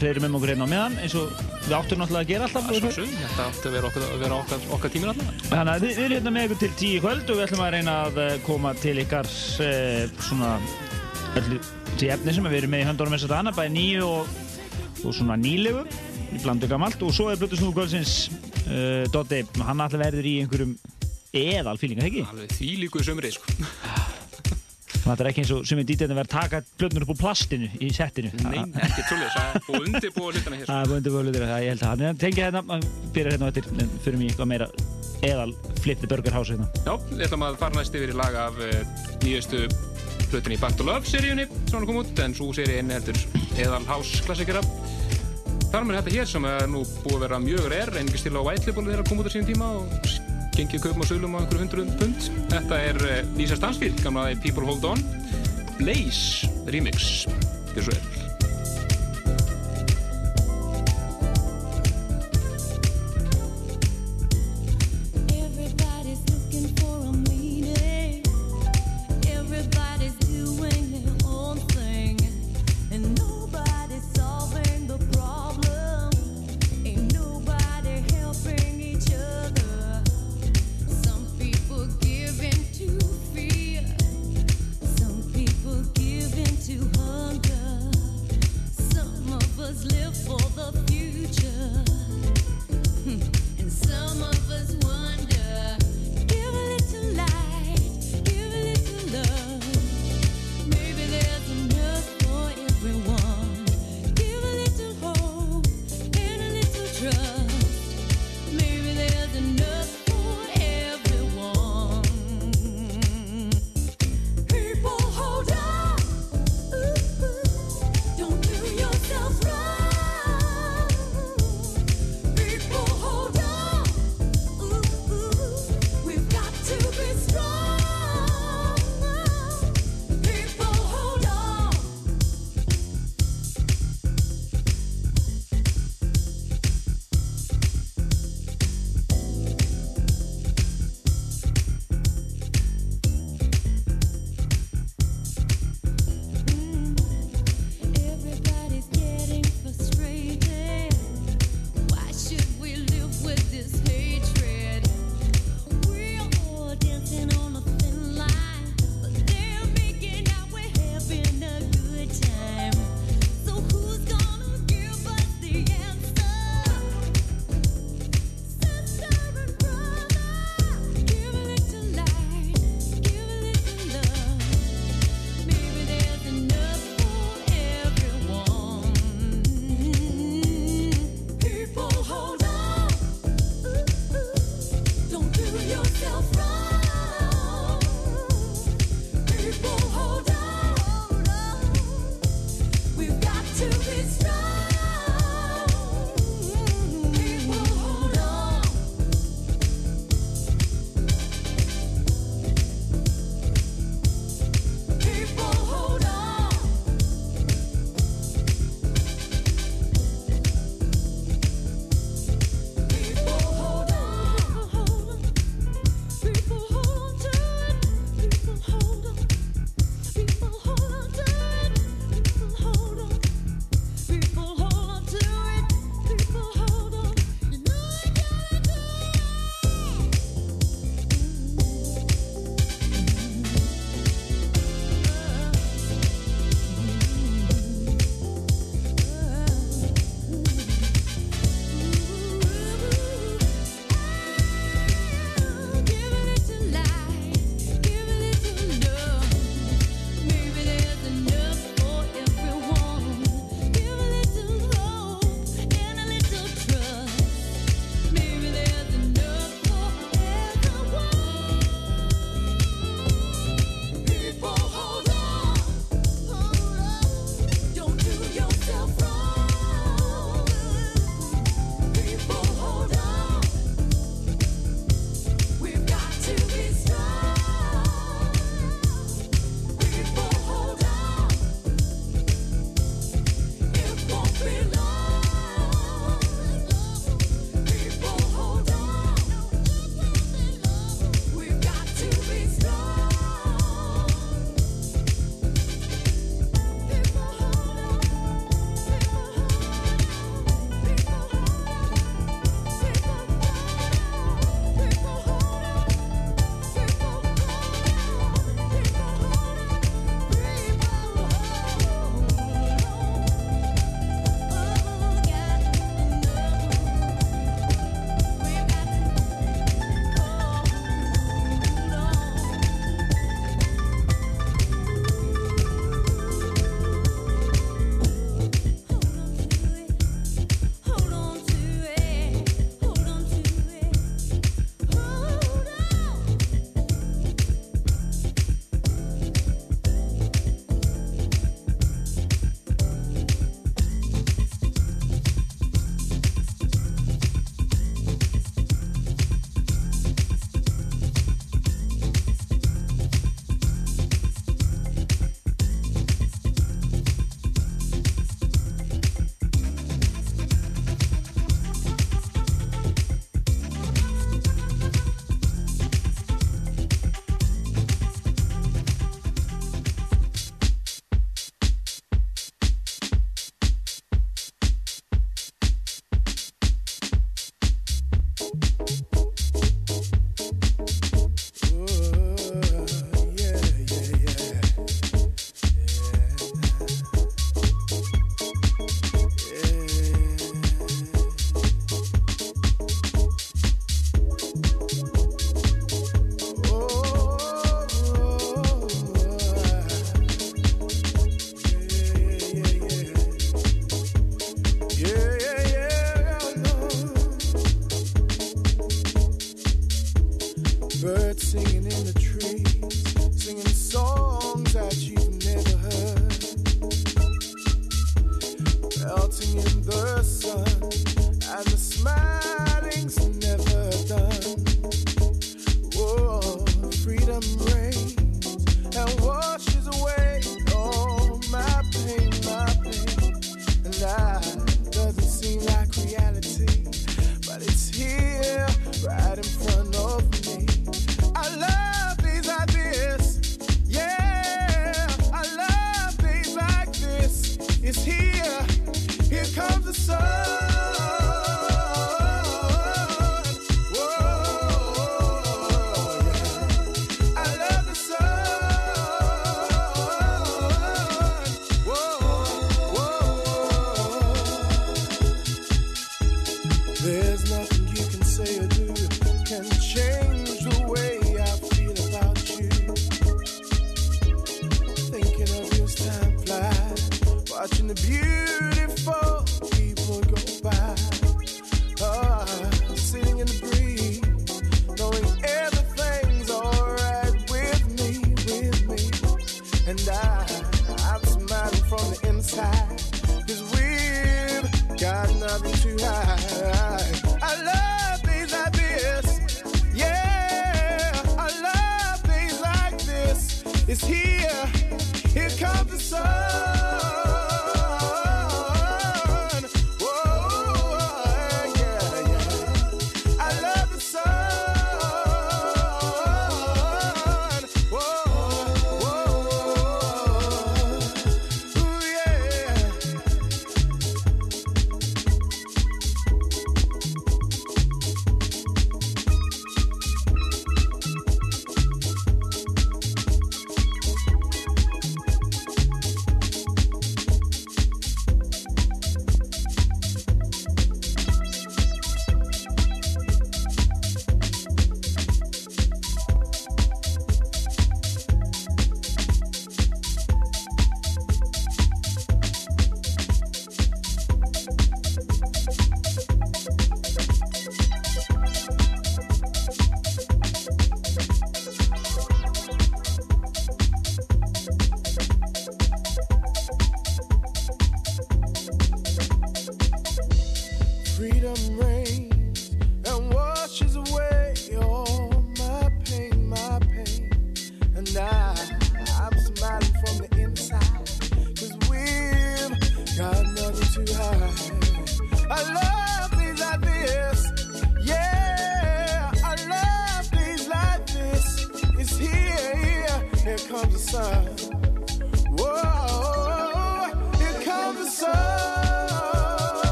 hreyrum 0.00 0.26
um 0.28 0.36
okkur 0.38 0.52
hérna 0.52 0.66
á 0.66 0.72
meðan 0.72 0.96
eins 1.02 1.14
og 1.18 1.30
við 1.66 1.74
áttum 1.76 2.00
náttúrulega 2.00 2.24
að 2.24 2.30
gera 2.30 2.46
alltaf 2.46 2.66
Það 2.66 2.78
svo 2.80 2.92
sum, 2.96 3.12
þetta 3.20 3.46
átti 3.46 3.68
að 3.68 3.76
vera 3.76 3.90
okkar, 3.90 4.06
vera 4.22 4.38
okkar, 4.40 4.66
okkar 4.76 4.92
tíminn 4.94 5.12
allavega. 5.12 5.44
Þannig 5.50 5.72
að 5.72 5.86
við, 5.86 6.00
erum 6.04 6.16
hérna 6.16 6.32
með 6.36 6.46
ykkur 6.46 6.60
til 6.62 6.72
tíu 6.80 7.04
kvöld 7.04 7.30
og 7.32 7.38
við 7.38 7.46
ætlum 7.46 7.64
að 7.66 7.72
reyna 7.76 7.94
að 8.04 8.20
eh, 8.24 8.34
koma 8.46 8.72
til 8.82 8.96
ykkar 9.02 9.30
uh, 9.30 10.18
svona 10.28 10.50
öllu 11.40 11.60
til 11.96 12.10
efni 12.12 12.34
sem 12.36 12.48
við 12.48 12.58
erum 12.62 12.74
með 12.76 12.84
í 12.84 12.88
höndunum 12.90 13.16
þess 13.16 13.28
að 13.28 13.34
dana, 13.34 13.54
bæði 13.56 13.74
nýju 13.76 14.08
og, 14.08 14.34
og 15.02 15.16
svona 15.16 15.38
nýlegu 15.40 15.86
í 16.32 16.42
blandu 16.42 16.68
gamalt 16.70 17.02
og 17.06 17.14
svo 17.16 17.30
er 17.32 17.40
Blutusnúðu 17.40 17.78
kvöldsins 17.78 18.16
uh, 18.66 19.06
Dotti, 19.12 19.44
hann 19.62 19.80
alltaf 19.80 20.02
verður 20.02 20.28
í 20.28 20.36
einhverjum 20.42 20.76
eðal 21.36 21.78
fílinga, 21.80 22.06
ekki? 22.08 22.26
Alveg 22.30 22.52
því 22.56 22.74
líkuð 22.84 23.08
Þetta 25.06 25.22
er 25.22 25.28
ekki 25.30 25.42
eins 25.44 25.50
og 25.54 25.66
sem 25.68 25.78
við 25.78 25.90
dítið 25.92 26.12
að 26.18 26.28
taka 26.32 26.58
blöðnur 26.80 27.04
upp 27.04 27.12
úr 27.14 27.18
plastinu 27.20 27.68
í 27.78 27.90
settinu. 27.94 28.32
Nei, 28.42 28.58
ekki 28.82 29.04
tjóðlega, 29.06 29.30
það 29.36 29.46
er 29.46 29.62
búið 29.66 29.84
undirbúið 29.86 30.38
hlutana 30.38 30.56
hér. 30.58 30.66
Það 30.66 30.80
er 30.80 30.90
búin 30.90 31.04
til 31.06 31.12
völuður, 31.14 31.44
ég 31.62 31.70
held 31.70 31.84
að 31.86 32.02
að 32.08 32.18
tengja 32.24 32.48
hérna, 32.48 32.62
hann 32.72 32.86
byrjar 33.14 33.36
hérna 33.36 33.46
á 33.46 33.50
eftir, 33.52 33.68
en 33.76 33.92
fyrir 34.02 34.18
mig 34.18 34.32
eitthvað 34.32 34.50
meira 34.50 34.68
eðal 35.30 35.52
flip 35.84 36.02
the 36.02 36.10
burger 36.10 36.34
house 36.34 36.50
hérna. 36.50 36.66
Já, 36.82 36.94
við 37.12 37.22
ætlum 37.28 37.46
að 37.46 37.60
fara 37.62 37.78
næst 37.78 37.94
yfir 37.94 38.10
í 38.10 38.18
lag 38.18 38.34
af 38.48 38.58
uh, 38.58 38.66
nýjastu 39.22 39.62
hlutin 40.32 40.56
í 40.56 40.60
to 40.74 40.82
Love 40.90 41.06
seríunni 41.06 41.46
sem 41.46 41.78
hann 41.78 41.86
kom 41.86 42.02
út, 42.02 42.14
en 42.26 42.34
svo 42.34 42.50
seríu 42.56 42.82
inn 42.82 42.90
heldur 42.90 43.18
Eðal 43.54 43.86
House 43.86 44.26
klassikera. 44.26 44.64
Þar 45.70 45.86
með 45.86 46.00
þetta 46.00 46.16
hér 46.18 46.26
sem 46.34 46.50
er 46.50 46.66
nú 46.70 46.82
búið 47.04 47.14
að 47.14 47.22
vera 47.28 47.38
mjög 47.46 47.66
gengið 50.56 50.84
kaupum 50.86 51.04
og 51.04 51.10
sölum 51.10 51.36
á 51.36 51.38
einhverju 51.42 51.64
hundruðum 51.64 51.96
pund. 52.00 52.28
Þetta 52.52 52.82
er 52.90 53.02
uh, 53.04 53.16
Lisa 53.38 53.58
Stansfield, 53.58 54.00
gamla 54.04 54.30
People 54.42 54.68
Hold 54.68 54.88
On, 54.92 55.02
Blaze 55.80 56.48
remix. 56.72 57.26
Svo 57.76 57.92
er. 57.92 58.25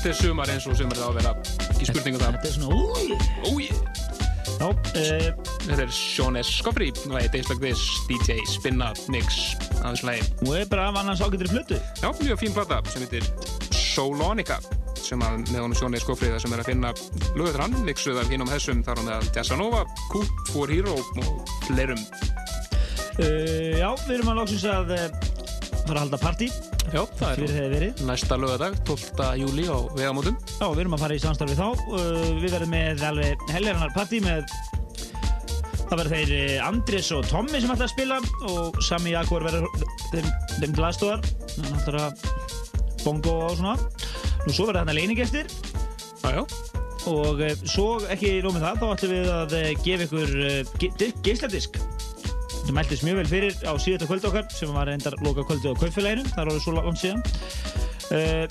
Þetta 0.00 0.14
er 0.14 0.16
sumar 0.16 0.48
eins 0.48 0.64
og 0.64 0.76
sumar 0.78 0.96
það 0.96 1.04
á 1.04 1.10
að 1.10 1.16
vera 1.18 1.30
ekki 1.74 1.86
spurningu 1.90 2.20
það 2.22 2.36
Þetta 2.36 2.48
er 2.48 2.54
svona 2.54 2.68
úi 2.72 3.16
Úi 3.50 3.66
uh, 4.64 5.26
Þetta 5.66 5.82
er 5.84 5.92
Sean 5.92 6.38
S. 6.40 6.52
Scoffrey 6.60 6.88
Days 6.94 7.50
Like 7.50 7.60
This, 7.60 7.82
DJ 8.08 8.38
Spinna 8.48 8.94
Mix 9.12 9.58
aðeins 9.80 10.04
lagi. 10.06 10.24
Og 10.46 10.54
er 10.56 10.70
bara 10.72 10.86
af 10.88 11.02
annars 11.02 11.20
ágættir 11.20 11.52
flutu 11.52 11.76
Já, 12.00 12.08
mjög 12.16 12.40
fín 12.40 12.56
plata 12.56 12.80
sem 12.88 13.04
heitir 13.04 13.28
Solonica 13.76 14.56
sem 15.00 15.20
að 15.26 15.44
með 15.50 15.60
honum 15.66 15.76
Sean 15.76 15.98
S. 15.98 16.06
Scoffrey 16.06 16.40
sem 16.40 16.56
er 16.56 16.64
að 16.64 16.72
finna 16.72 16.94
lögur 17.36 17.60
hann, 17.60 17.76
mixuð 17.84 18.22
af 18.22 18.32
hinn 18.32 18.44
um 18.44 18.52
þessum 18.52 18.80
þar 18.86 19.00
á 19.00 19.08
meðal 19.10 19.30
Jazzanova, 19.36 19.84
Coop, 20.14 20.44
For 20.54 20.70
Hero 20.70 20.96
og 20.96 21.54
fleirum. 21.66 22.00
Uh, 23.18 23.76
Já, 23.76 23.90
við 24.06 24.20
erum 24.20 24.32
að 24.32 24.42
lóksins 24.44 24.68
að 24.70 24.94
uh, 24.96 25.08
fara 25.82 25.96
að 25.98 26.04
halda 26.04 26.24
partí. 26.24 26.52
það 26.52 26.69
Fyrir 27.38 27.56
hefði 27.58 27.70
verið. 27.74 28.02
Næsta 28.08 28.38
lögadag, 28.40 28.76
12. 28.88 29.28
júli 29.40 29.64
á 29.70 29.78
vegamótum. 29.94 30.36
Já, 30.56 30.66
við 30.66 30.82
erum 30.84 30.96
að 30.96 31.04
fara 31.04 31.16
í 31.16 31.22
samstarfi 31.22 31.56
þá. 31.58 31.68
Uh, 31.90 32.28
Við 32.40 32.54
verðum 32.56 32.74
með 32.74 33.04
alveg 33.10 33.46
helgarinnar 33.54 33.94
partí 33.96 34.22
með 34.24 34.44
Það 35.90 35.98
verður 35.98 36.12
þeir 36.14 36.32
eh, 36.36 36.60
Andrés 36.62 37.08
og 37.16 37.24
Tommi 37.26 37.58
sem 37.58 37.70
ætla 37.74 37.88
að 37.88 37.90
spila 37.90 38.18
og 38.46 38.76
Sami 38.86 39.10
Jaguar 39.10 39.42
verður 39.42 39.64
þeim, 40.12 40.28
þeim 40.60 40.76
glastóðar 40.76 41.24
bongo 43.02 43.32
og 43.48 43.56
svona. 43.58 43.72
Nú 44.44 44.54
svo 44.54 44.68
verður 44.68 44.84
þarna 44.84 44.94
leiningestir 44.94 45.50
Jájá 46.22 46.44
og 47.10 47.42
svo 47.64 47.88
ekki 48.12 48.36
lómið 48.44 48.68
það, 48.68 48.78
þá 48.78 48.86
ætlum 48.92 49.14
við 49.16 49.32
að 49.34 49.56
uh, 49.58 49.68
gefa 49.82 50.06
ykkur 50.06 50.36
uh, 50.46 51.14
geisladisk 51.26 51.79
Þetta 52.70 52.84
mæltist 52.84 53.02
mjög 53.02 53.16
vel 53.18 53.26
fyrir 53.26 53.54
á 53.66 53.74
síðasta 53.82 54.06
kvöld 54.06 54.26
okkar 54.28 54.44
sem 54.54 54.68
var 54.70 54.86
reyndar 54.86 55.16
loka 55.26 55.42
kvöldu 55.42 55.72
á 55.74 55.80
kaupfélaginu, 55.80 56.22
það 56.30 56.36
er 56.38 56.50
orðið 56.52 56.60
svo 56.62 56.74
langt 56.76 57.00
síðan. 57.00 57.24
Uh, 58.14 58.44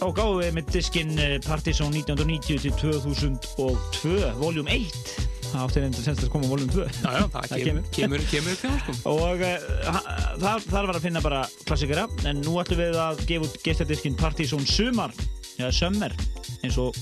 Þá 0.00 0.06
gáðum 0.16 0.40
við 0.40 0.56
með 0.56 0.72
diskinn 0.74 1.12
uh, 1.14 1.34
Partizón 1.44 1.94
1990 1.94 2.58
til 2.64 2.72
2002, 2.80 4.16
voljum 4.40 4.72
1 4.74 4.98
Það 5.44 5.60
átti 5.60 5.84
reynda 5.84 6.02
semst 6.02 6.26
að 6.26 6.32
koma 6.34 6.50
voljum 6.50 6.72
2 6.74 6.88
Já, 6.88 7.06
já, 7.06 7.22
það 7.36 7.54
kemur, 7.68 7.86
kemur, 7.94 8.26
kemur 8.32 8.58
hann 8.66 8.82
sko. 8.82 8.98
Og 9.14 9.46
uh, 9.46 10.02
þar, 10.42 10.66
þar 10.66 10.90
var 10.90 10.98
að 10.98 11.06
finna 11.06 11.22
bara 11.22 11.46
klassikera 11.62 12.10
en 12.26 12.42
nú 12.42 12.58
ætlum 12.64 12.82
við 12.82 12.98
að 13.04 13.22
gefa 13.30 13.46
út 13.46 13.60
geisladiskinn 13.62 14.18
Partizón 14.18 14.66
Sumar 14.66 15.14
eða 15.54 15.70
Summer 15.78 16.18
eins 16.66 16.82
og 16.82 16.98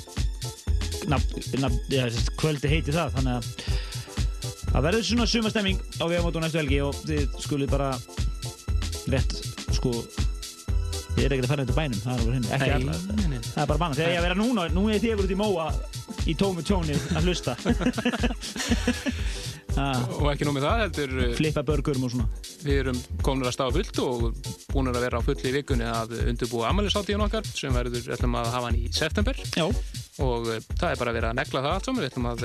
nafn, 1.09 1.41
nafn, 1.65 1.81
ja, 1.89 2.11
kvöldi 2.37 2.69
heiti 2.77 2.93
það 2.93 3.17
þannig 3.17 3.41
að 3.41 3.79
það 4.71 4.85
verður 4.89 5.07
svona 5.11 5.27
sumastemming 5.31 5.79
á 6.01 6.05
vegamótu 6.11 6.43
næstu 6.43 6.61
helgi 6.63 6.81
og 6.87 6.99
þið 7.05 7.39
skulið 7.45 7.73
bara 7.75 7.91
rétt 9.11 9.33
sko 9.77 9.95
þið 11.11 11.25
er 11.27 11.33
ekkert 11.35 11.47
að 11.47 11.53
fara 11.53 11.65
þetta 11.67 11.79
bænum 11.81 12.03
það 12.05 12.13
er, 12.13 12.21
alveg 12.21 12.35
hreinu, 12.35 12.51
ekki 12.55 12.69
Nei, 12.71 12.77
alla, 12.77 12.99
nei, 13.19 13.29
nei. 13.35 13.41
það 13.51 13.63
er 13.65 13.71
bara 13.73 13.81
banna 13.83 13.99
þegar 13.99 14.13
ég 14.15 14.21
að 14.21 14.27
vera 14.29 14.39
núna, 14.41 14.67
nú 14.77 14.85
er 14.95 15.03
þið 15.03 15.25
út 15.25 15.35
í 15.35 15.39
móa 15.41 15.67
í 16.31 16.35
tómu 16.39 16.63
tjóni 16.67 16.97
að 17.17 17.31
hlusta. 17.31 17.57
Ah, 19.79 20.01
Og 20.19 20.27
ekki 20.33 20.45
nóg 20.45 20.57
með 20.57 20.65
það, 20.67 20.81
heldur 20.83 21.13
uh, 21.15 21.27
flippa 21.39 21.63
börgurum 21.65 22.03
og 22.09 22.11
svona. 22.11 22.25
Við 22.67 22.81
erum 22.83 22.99
komin 23.25 23.47
að 23.47 23.55
stafa 23.55 23.73
fullt 23.77 24.01
og 24.03 24.25
búin 24.75 24.91
að 24.91 24.99
vera 25.05 25.21
á 25.23 25.25
fulli 25.25 25.53
vikunni 25.55 25.87
að 25.87 26.17
undirbúa 26.27 26.67
ammælisáttíðun 26.73 27.23
okkar 27.29 27.47
sem 27.47 27.73
verður, 27.79 28.09
ætlum 28.17 28.35
að 28.41 28.51
hafa 28.51 28.67
hann 28.67 28.81
í 28.81 28.91
september. 28.99 29.39
Já. 29.55 29.65
og 30.27 30.51
uh, 30.51 30.59
það 30.75 30.89
er 30.91 31.01
bara 31.05 31.15
að 31.15 31.19
vera 31.21 31.31
að 31.31 31.39
negla 31.39 31.63
það 31.63 31.77
allt 31.77 31.87
saman, 31.89 32.03
við 32.03 32.11
ætlum 32.11 32.29
að 32.33 32.45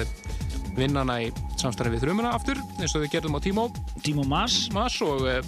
vinna 0.76 1.04
hana 1.04 1.20
í 1.24 1.30
samstarfi 1.60 1.96
við 1.96 2.06
þrjumuna 2.06 2.34
aftur 2.36 2.60
eins 2.80 2.96
og 2.96 3.06
við 3.06 3.16
gerðum 3.16 3.38
á 3.38 3.46
Tímó 3.46 3.66
Tímó 4.04 4.26
Mas, 4.28 4.58
Mas 4.76 4.98
og 5.06 5.24
uh, 5.24 5.40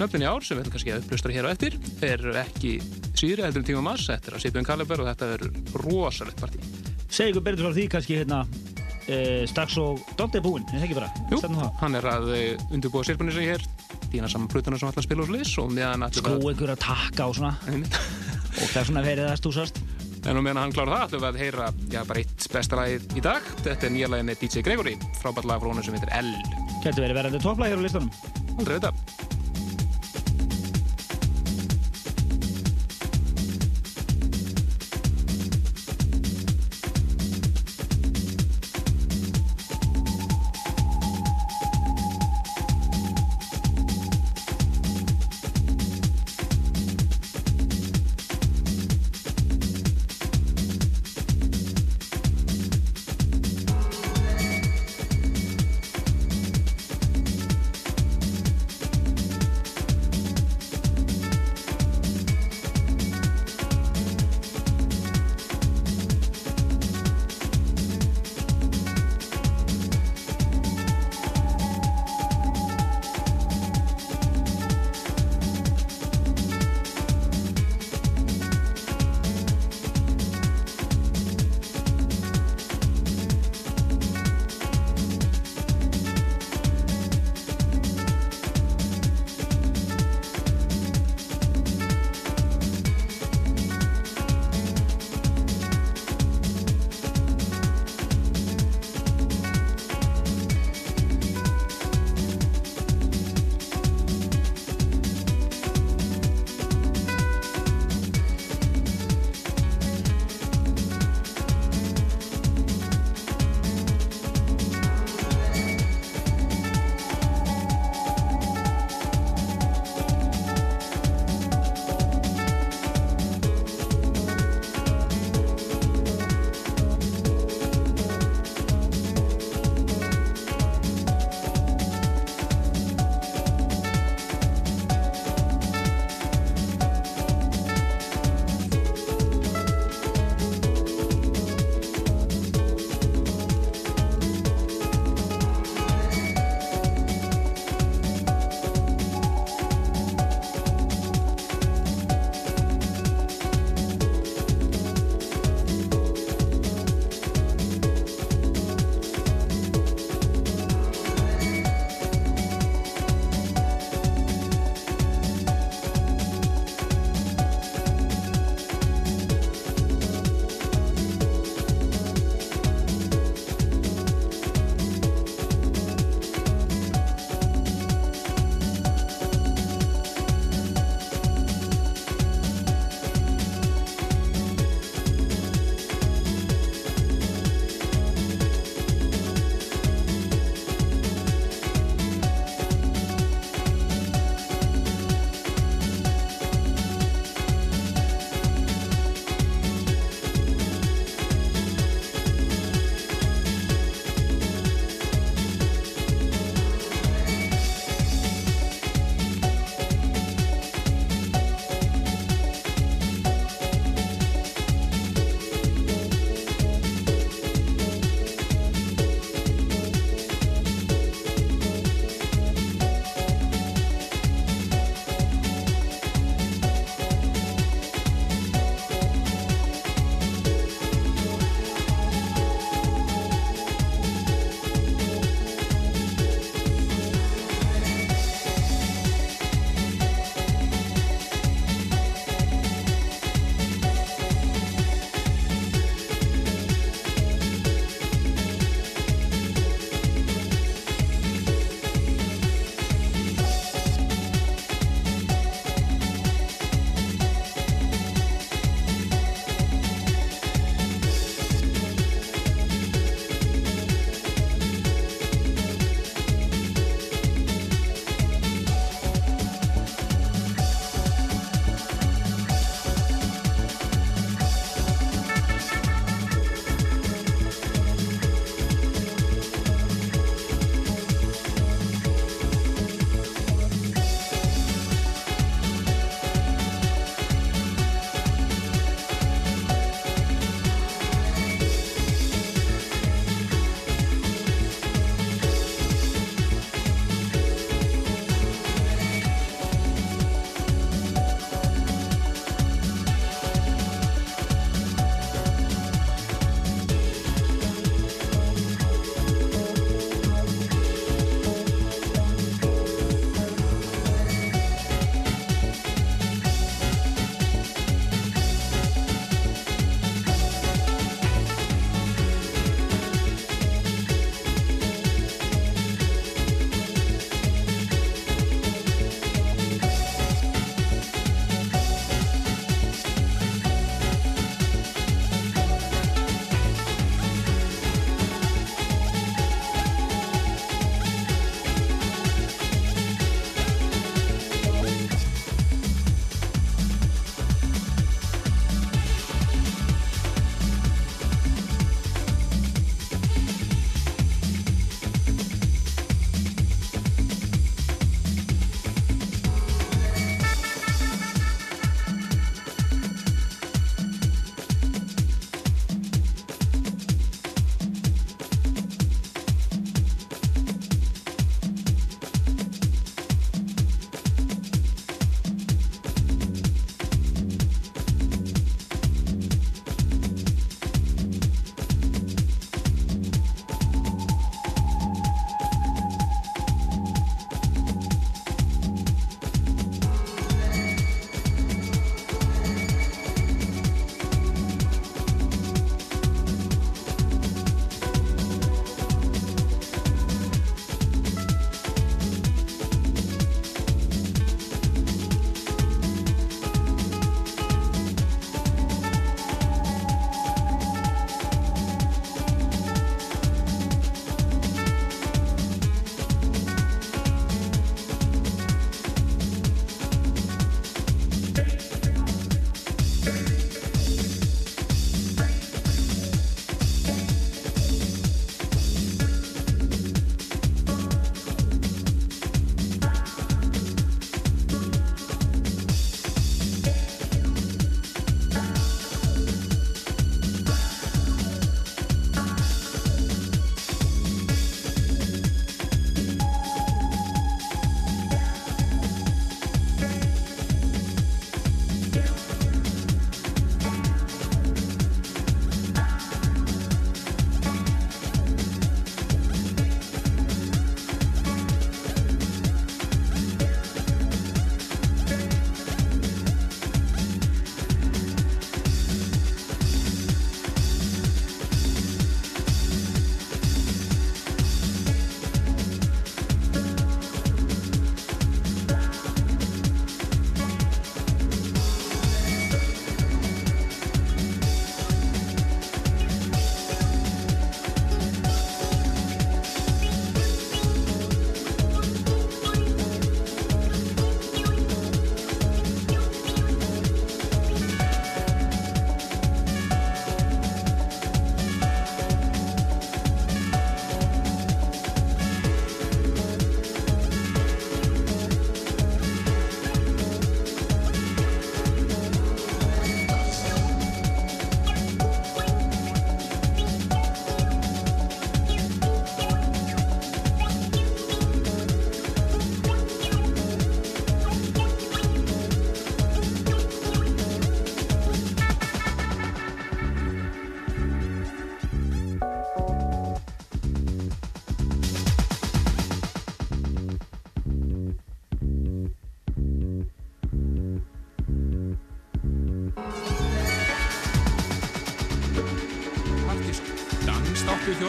nöfnin 0.00 0.24
í 0.24 0.28
ár 0.30 0.44
sem 0.46 0.56
við 0.56 0.64
ætlum 0.64 0.76
kannski 0.76 0.94
að 0.94 1.04
upplustra 1.04 1.34
hér 1.34 1.48
á 1.50 1.52
eftir 1.52 1.76
er 2.06 2.26
ekki 2.44 2.76
síðri 3.18 3.44
heldur 3.44 3.62
en 3.64 3.68
Tímó 3.68 3.84
Mas, 3.84 4.06
þetta 4.08 4.30
er 4.30 4.38
að 4.38 4.44
Sipjón 4.46 4.68
Kaliber 4.68 5.02
og 5.02 5.10
þetta 5.10 5.30
verður 5.34 5.82
rosalegt 5.84 6.40
partí. 6.40 6.62
Segja 7.10 7.34
ykkur 7.34 7.46
betur 7.48 7.66
frá 7.66 7.76
því 7.76 7.86
kannski 7.92 8.18
hérna 8.20 8.40
e, 9.10 9.18
strax 9.50 9.76
og 9.82 10.00
Dótt 10.16 10.38
er 10.38 10.44
búinn, 10.44 10.64
er 10.70 10.78
það 10.78 10.88
ekki 10.88 10.98
bara? 11.00 11.10
Jú, 11.32 11.42
hann 11.82 11.98
er 11.98 12.10
að 12.14 12.32
uh, 12.32 12.66
undirbúa 12.70 13.04
sirpunni 13.06 13.34
sig 13.34 13.50
hér 13.50 13.66
dýna 14.10 14.30
saman 14.30 14.50
plötuna 14.50 14.78
sem 14.80 14.90
ætla 14.90 15.02
að 15.02 15.08
spila 15.08 15.24
úr 15.24 15.32
slis 15.34 15.54
Skó 16.20 16.36
ykkur 16.54 16.72
að 16.74 16.82
takka 16.82 17.28
og 17.30 17.36
svona. 17.38 17.54
Og 18.50 18.66
það 18.72 18.80
er 18.80 18.88
svona 18.88 19.04
verið 19.04 19.28
að 19.28 19.36
stúsast 19.38 19.82
En 20.28 20.36
og 20.36 20.44
meðan 20.44 20.62
hann 20.64 20.74
klára 20.74 20.98
það 20.98 21.06
ætlum 21.06 21.22
við 21.24 21.30
að 21.30 21.40
heyra 21.44 21.68
já, 21.90 22.00
bara 22.04 22.22
eitt 22.24 22.48
besta 22.52 22.80
lagið 22.80 23.16
í 23.16 23.24
dag. 23.24 23.50
Þetta 23.64 23.88
er 23.88 23.94
nýja 23.96 24.12
lagið 24.12 24.28
með 24.28 24.42
DJ 24.44 24.64
Gregory, 24.66 24.96
frábært 25.22 25.48
lag 25.48 25.62
frá 25.62 25.72
honum 25.72 25.86
sem 25.86 25.96
heitir 25.96 26.12
L. 26.20 26.32
Gæti 26.84 27.00
verið 27.00 27.20
verðandi 27.22 27.44
topplag 27.44 27.72
hér 27.72 27.80
á 27.80 27.84
listanum 27.84 28.12
Aldrei 28.58 28.78
veit 28.78 29.39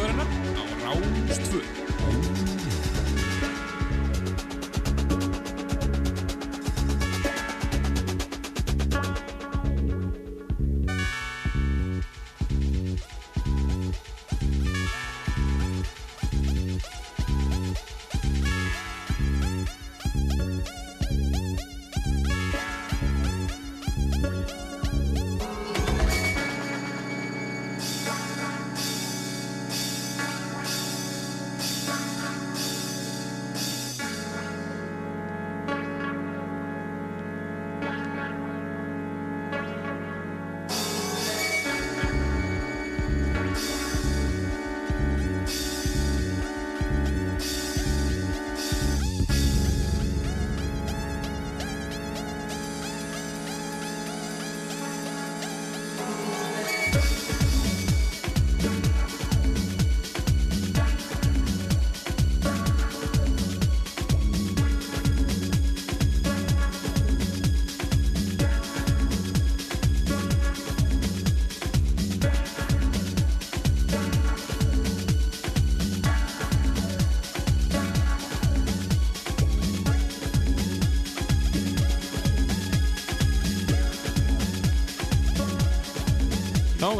Good 0.01 0.09
enough. 0.09 0.40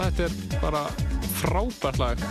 Já, 0.02 0.08
þetta 0.10 0.24
er 0.26 0.62
bara 0.64 0.80
frábært 1.38 2.00
lag. 2.02 2.22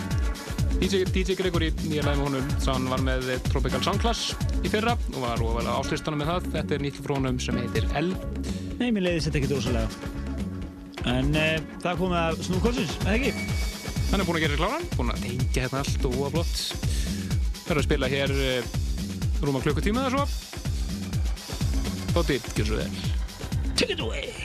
DJ, 0.81 1.05
DJ 1.07 1.37
Gregory, 1.39 1.69
nýja 1.85 2.03
lag 2.03 2.17
með 2.19 2.25
honum, 2.27 2.49
hann 2.65 2.89
var 2.91 3.05
með 3.07 3.29
Tropical 3.47 3.79
Soundclass 3.85 4.33
í 4.67 4.73
fyrra 4.73 4.97
og 5.13 5.19
var 5.23 5.45
ofalega 5.45 5.77
áslistanum 5.79 6.19
með 6.19 6.33
það. 6.33 6.49
Þetta 6.57 6.75
er 6.75 6.83
nýtt 6.83 6.99
frá 6.99 7.15
honum 7.15 7.39
sem 7.39 7.61
heitir 7.61 7.87
L. 8.01 8.11
Nei, 8.81 8.89
mér 8.89 9.07
leiðist 9.07 9.29
þetta 9.29 9.39
ekkert 9.39 9.55
rosalega. 9.55 9.87
En 11.15 11.31
e, 11.31 11.47
það 11.85 12.03
komið 12.03 12.21
að 12.25 12.43
snúkonsins, 12.49 12.99
eða 13.05 13.15
ekki? 13.21 13.33
Hann 14.11 14.19
er 14.19 14.27
búinn 14.27 14.41
að 14.41 14.47
gera 14.49 14.61
kláran, 14.65 14.91
búinn 14.97 15.15
að 15.15 15.25
tengja 15.29 15.67
hérna 15.69 15.85
allt 15.85 16.11
og 16.11 16.21
að 16.27 16.39
blott. 16.41 16.67
Það 17.61 17.75
er 17.77 17.83
að 17.85 17.87
spila 17.87 18.15
hér 18.17 18.39
eh, 18.49 18.79
rúma 19.45 19.63
klukkutíma 19.63 20.09
eða 20.09 20.17
svo. 20.17 20.27
Bóti, 22.19 22.43
gjör 22.59 22.73
svo 22.73 22.83
vel. 22.83 23.03
Take 23.77 23.95
it 23.95 24.03
away! 24.03 24.40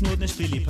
Minuten 0.00 0.22
ist 0.22 0.38
Billy. 0.38 0.64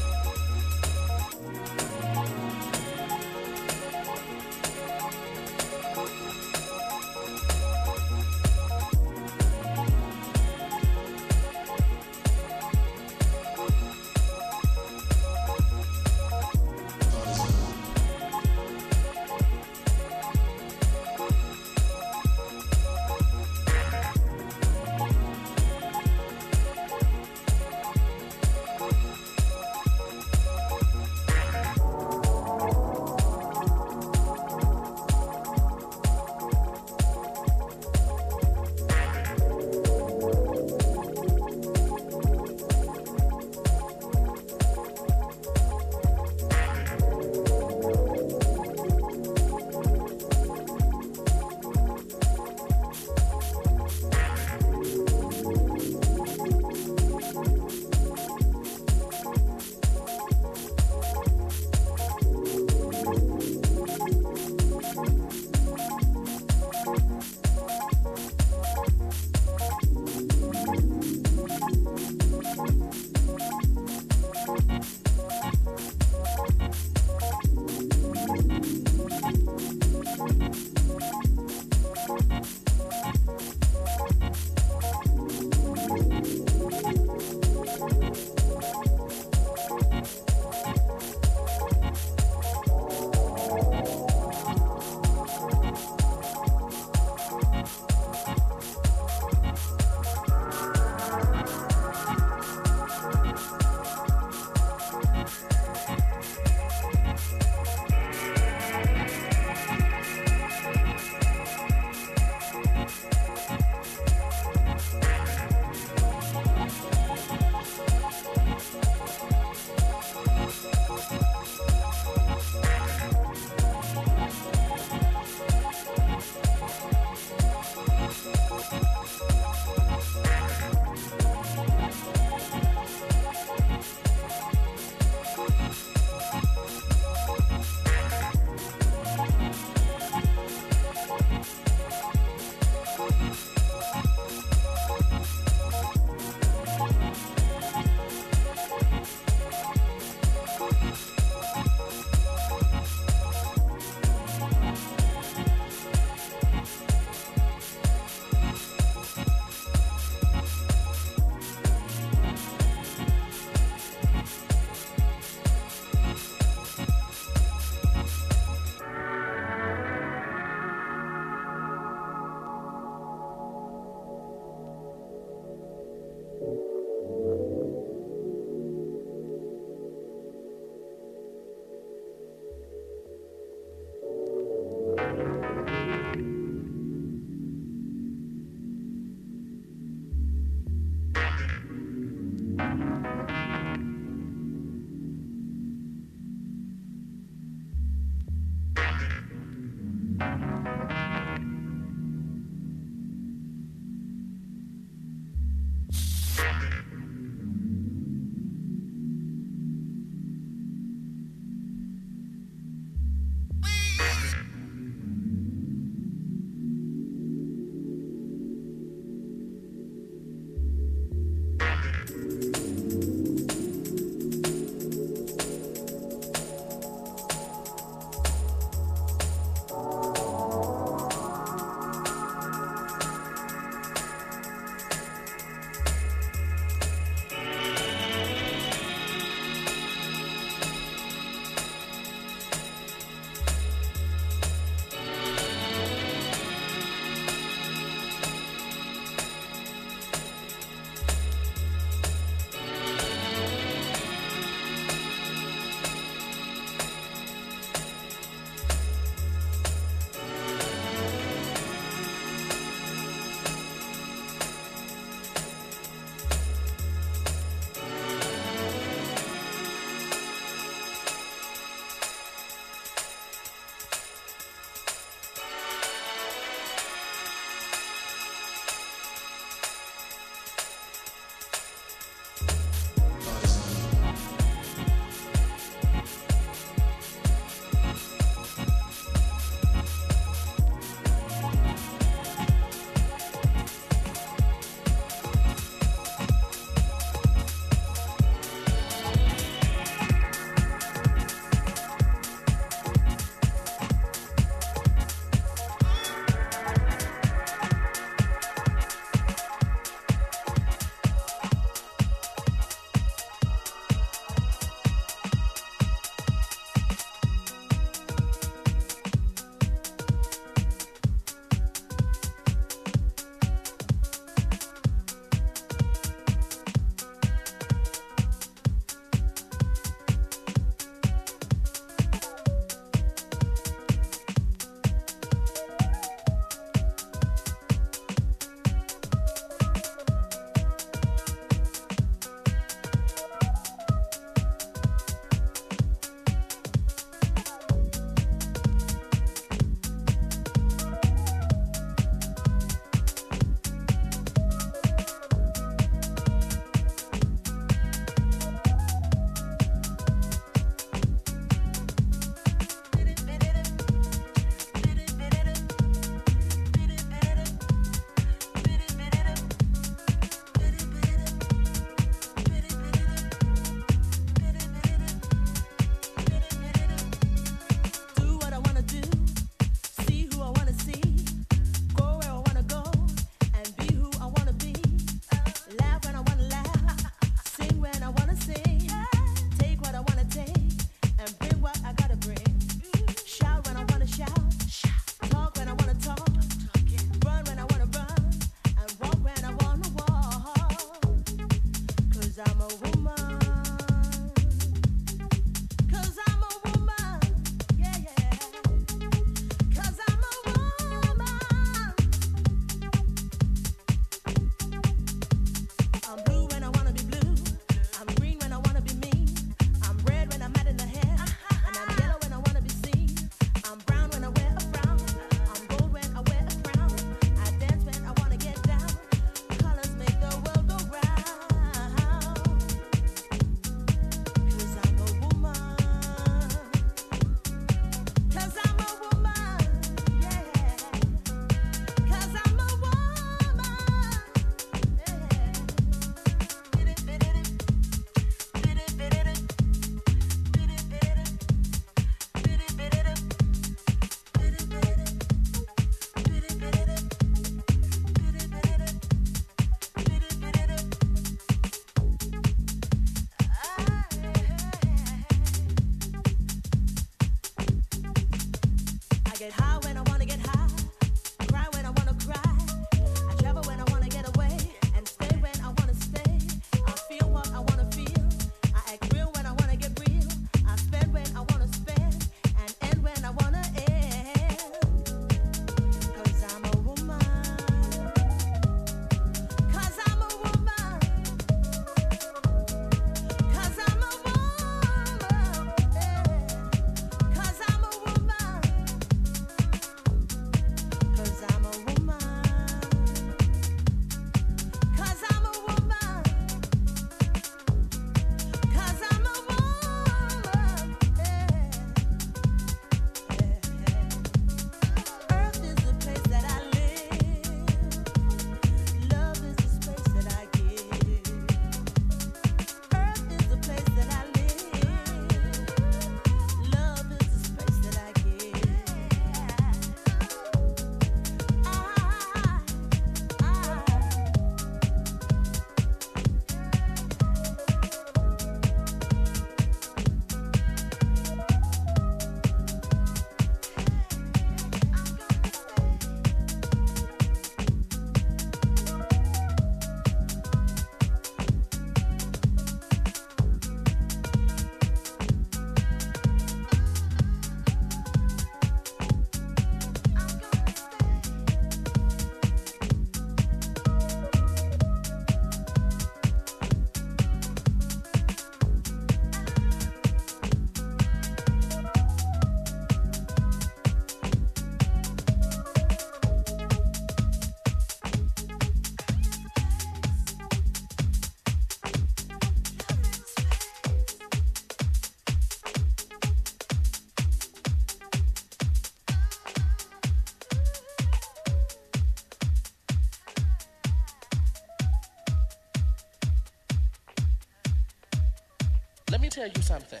Tell 599.28 599.48
you 599.48 599.62
something. 599.62 600.00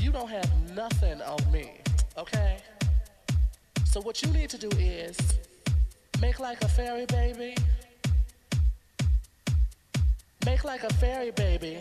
You 0.00 0.10
don't 0.10 0.28
have 0.28 0.50
nothing 0.74 1.20
on 1.22 1.52
me, 1.52 1.72
okay? 2.18 2.56
So 3.84 4.00
what 4.00 4.22
you 4.22 4.30
need 4.32 4.50
to 4.50 4.58
do 4.58 4.68
is 4.78 5.16
make 6.20 6.40
like 6.40 6.62
a 6.64 6.68
fairy 6.68 7.06
baby. 7.06 7.54
Make 10.44 10.64
like 10.64 10.84
a 10.84 10.92
fairy 10.94 11.30
baby. 11.30 11.78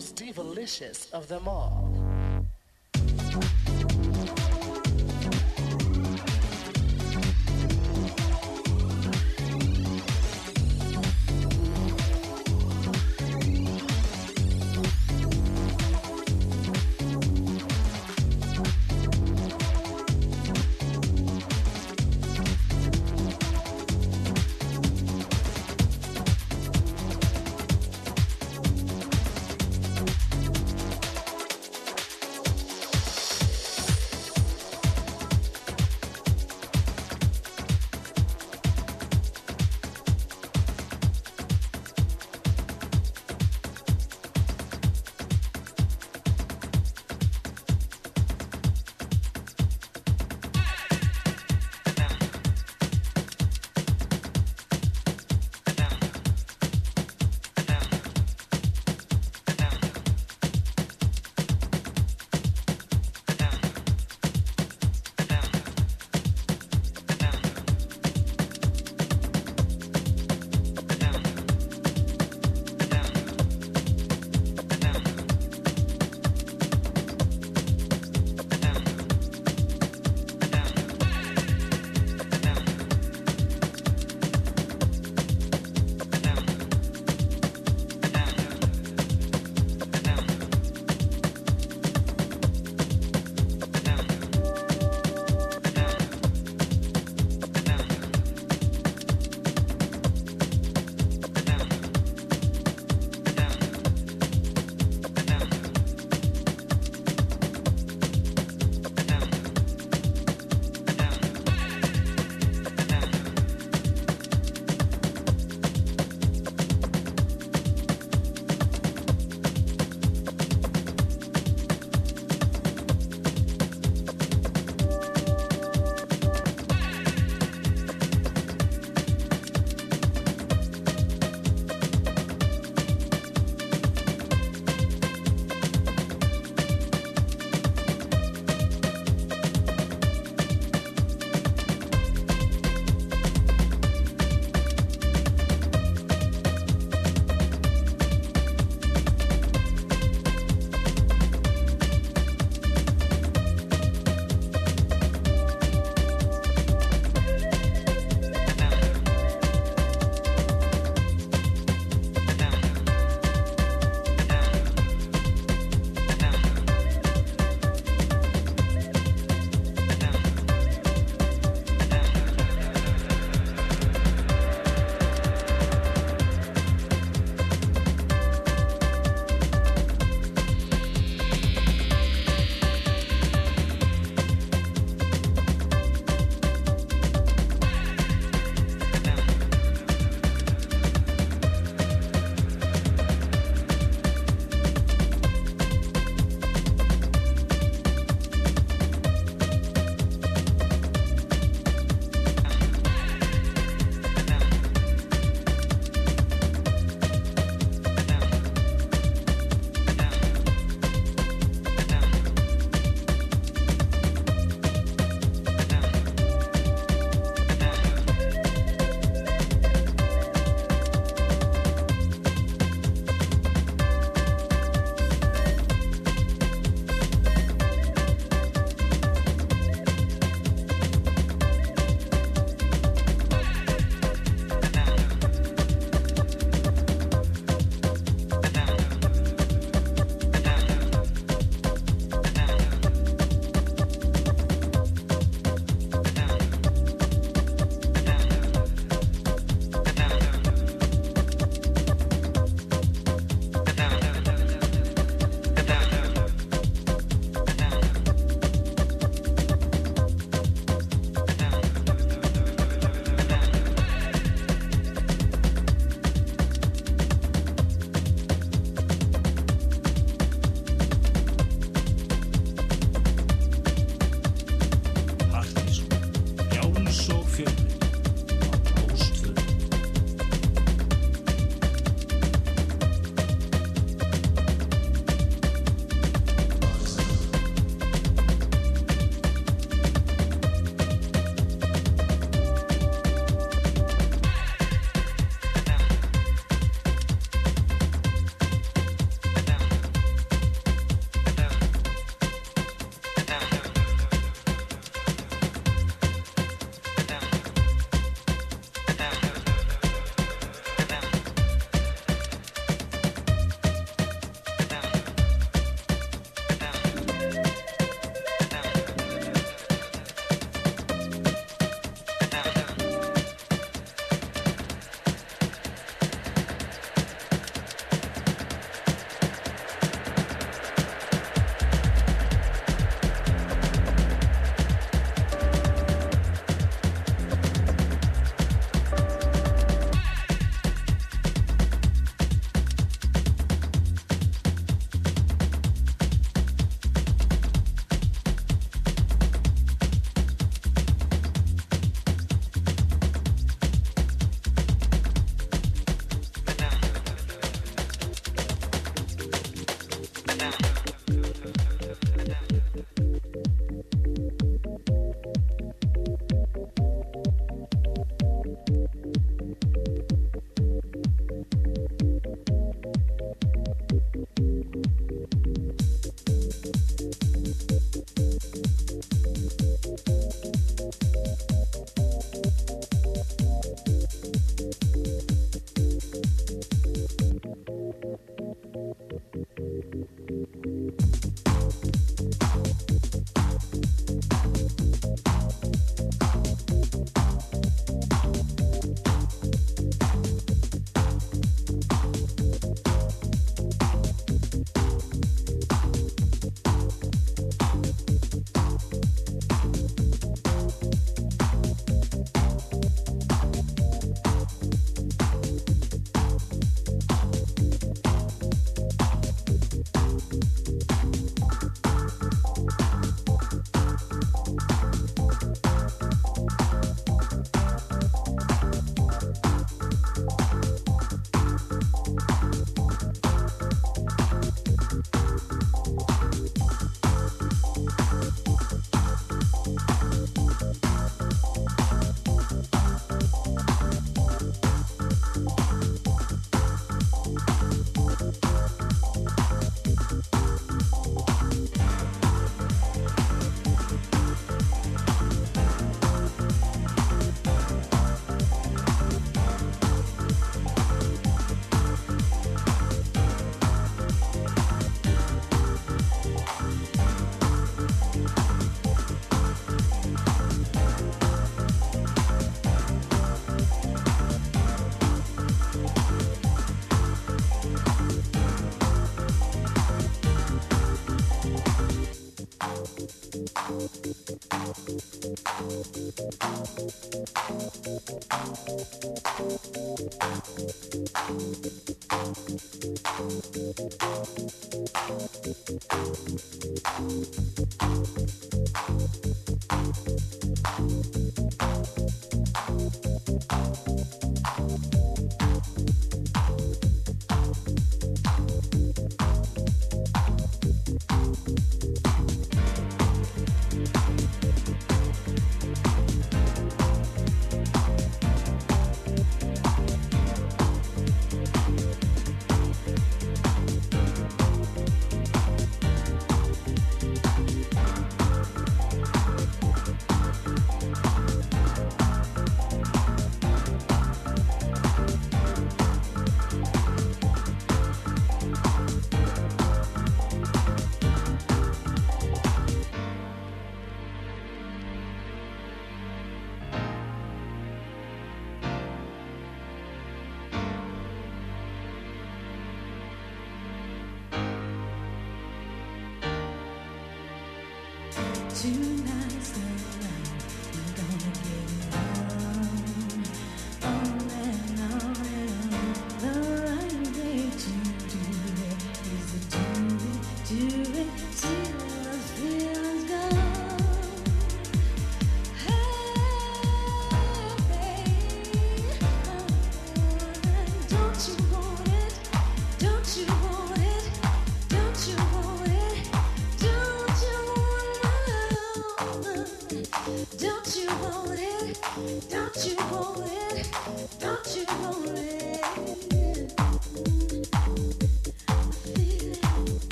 Most 0.00 0.16
delicious 0.16 1.10
of 1.12 1.28
them 1.28 1.46
all? 1.46 1.69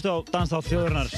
Já, 0.00 0.06
þið 0.06 0.08
eru 0.08 0.22
hlust 0.24 0.32
á 0.32 0.32
Danstátt 0.32 0.68
þjóðurnar 0.70 1.08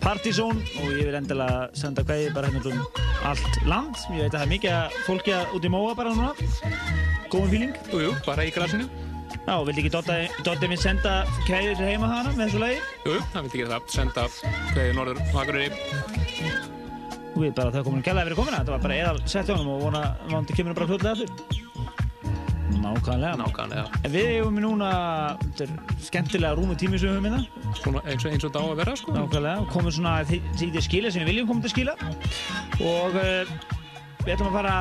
Partizón 0.00 0.60
og 0.80 0.92
ég 0.94 1.08
vil 1.08 1.16
endilega 1.18 1.66
senda 1.76 2.04
kveði 2.06 2.30
bara 2.32 2.48
hérna 2.48 2.70
um 2.72 3.02
allt 3.28 3.58
land. 3.68 3.98
Ég 4.14 4.22
veit 4.24 4.32
að 4.32 4.38
það 4.38 4.44
er 4.46 4.52
mikið 4.52 4.72
að 4.76 4.96
fólki 5.04 5.34
að 5.36 5.52
út 5.58 5.66
í 5.66 5.70
móa 5.74 5.90
bara 5.98 6.14
núna. 6.14 6.30
Góðum 7.28 7.52
fíling. 7.52 7.74
Jú, 7.90 8.00
jú, 8.06 8.14
bara 8.24 8.46
í 8.46 8.54
glasinu. 8.54 8.88
Já, 9.34 9.54
vildi 9.66 9.84
ekki 9.84 9.92
Dotti, 10.46 10.70
minn 10.70 10.80
senda 10.80 11.18
kveði 11.42 11.76
til 11.76 11.90
heima 11.90 12.08
hana 12.08 12.32
með 12.38 12.46
þessu 12.46 12.62
lagi? 12.62 12.80
Jú, 13.04 13.18
jú, 13.18 13.28
hann 13.34 13.48
vildi 13.48 13.62
gera 13.64 13.76
það. 13.76 13.94
Senda 13.98 14.26
kveði 14.72 14.96
norður 14.96 15.22
Akureyri. 15.34 15.70
Þú 17.34 17.44
veit 17.44 17.58
bara 17.58 17.68
að 17.68 17.74
það 17.74 17.80
er 17.82 17.88
komin 17.90 18.06
gælaði 18.06 18.30
verið 18.30 18.40
komin 18.40 18.56
Þetta 18.56 18.76
var 18.78 18.84
bara 18.86 19.00
eðal 19.02 19.56
honum 19.58 19.72
og 19.74 19.88
vona 19.90 20.04
vonandi 20.30 20.56
kemur 20.56 20.72
hann 20.72 20.80
bara 20.80 20.92
fljótlega 20.94 21.18
aftur. 21.18 21.67
Nákvæmlega. 22.82 23.34
Nákvæmlega. 23.40 24.00
En 24.04 24.12
við 24.12 24.28
eigum 24.36 24.60
núna, 24.62 24.90
þetta 25.42 25.66
er 25.66 26.02
skemmtilega 26.06 26.58
rúmu 26.58 26.76
tími 26.78 27.00
sem 27.00 27.10
við 27.10 27.16
höfum 27.16 27.28
hérna. 27.28 27.72
Svona 27.80 28.02
eins 28.04 28.24
og, 28.24 28.30
eins 28.32 28.44
og 28.44 28.52
þetta 28.52 28.62
á 28.62 28.66
að 28.68 28.78
vera, 28.82 28.94
sko. 29.00 29.14
Nákvæmlega, 29.16 29.64
og 29.64 29.72
komum 29.74 29.94
svona 29.94 30.14
því 30.28 30.40
því 30.54 30.70
til 30.76 30.84
skila 30.86 31.12
sem 31.14 31.24
við 31.24 31.32
viljum 31.32 31.50
koma 31.50 31.64
til 31.66 31.74
skila. 31.74 31.96
Og 32.78 33.18
uh, 33.18 33.54
við 34.24 34.34
ætlum 34.34 34.50
að 34.52 34.58
fara 34.60 34.76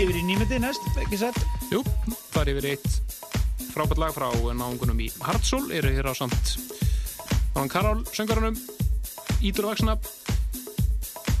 yfir 0.00 0.16
í 0.16 0.24
nýmyndið 0.30 0.64
næst, 0.64 0.90
ekki 1.04 1.20
satt? 1.20 1.40
Jú, 1.72 1.84
fara 2.32 2.54
yfir 2.54 2.72
eitt 2.72 2.88
frábært 3.70 4.00
lag 4.02 4.14
frá 4.16 4.28
náungunum 4.56 4.98
í 5.04 5.10
Hardsól. 5.22 5.68
Eru 5.74 5.92
hér 5.94 6.10
á 6.10 6.14
samt 6.16 6.56
Náðan 7.54 7.70
Karol, 7.70 8.02
söngarunum, 8.14 8.58
Ídur 9.44 9.70
Vaksna. 9.70 9.98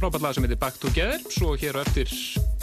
Frábært 0.00 0.24
lag 0.24 0.36
sem 0.36 0.46
heitir 0.46 0.60
Back 0.60 0.80
Together. 0.82 1.20
Svo 1.32 1.54
hér 1.60 1.80
á 1.80 1.84
eftir... 1.84 2.10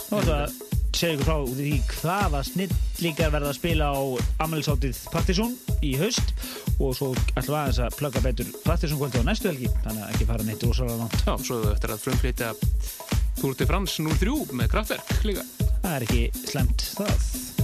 Nú 0.08 0.22
við 0.24 0.34
að 0.36 0.77
segja 0.98 1.18
ykkur 1.18 1.28
frá 1.28 1.38
því 1.58 1.74
hvaða 1.92 2.42
snillingar 2.48 3.34
verða 3.34 3.52
að 3.52 3.58
spila 3.60 3.90
á 3.94 4.02
amalisáttið 4.46 5.02
Partizón 5.14 5.54
í 5.86 5.94
haust 6.02 6.34
og 6.78 6.96
svo 6.98 7.12
við 7.14 7.52
aðeins 7.52 7.82
að 7.86 7.98
plugga 8.00 8.24
betur 8.26 8.50
Partizón 8.66 9.02
kvöldi 9.02 9.22
á 9.22 9.28
næstu 9.28 9.52
helgi 9.52 9.70
þannig 9.84 10.08
að 10.08 10.16
ekki 10.16 10.30
fara 10.32 10.48
neitt 10.48 10.66
rosalega 10.66 11.04
langt. 11.04 11.20
Já, 11.28 11.36
svo 11.50 11.62
eftir 11.74 11.94
að 11.94 12.04
frumflytja 12.08 12.56
Tour 13.38 13.54
de 13.60 13.70
France 13.70 14.02
03 14.02 14.58
með 14.58 14.74
kraftverk 14.74 15.30
líka. 15.30 15.46
Það 15.84 15.94
er 15.94 16.08
ekki 16.10 16.50
slemt 16.50 16.90
það. 16.98 17.57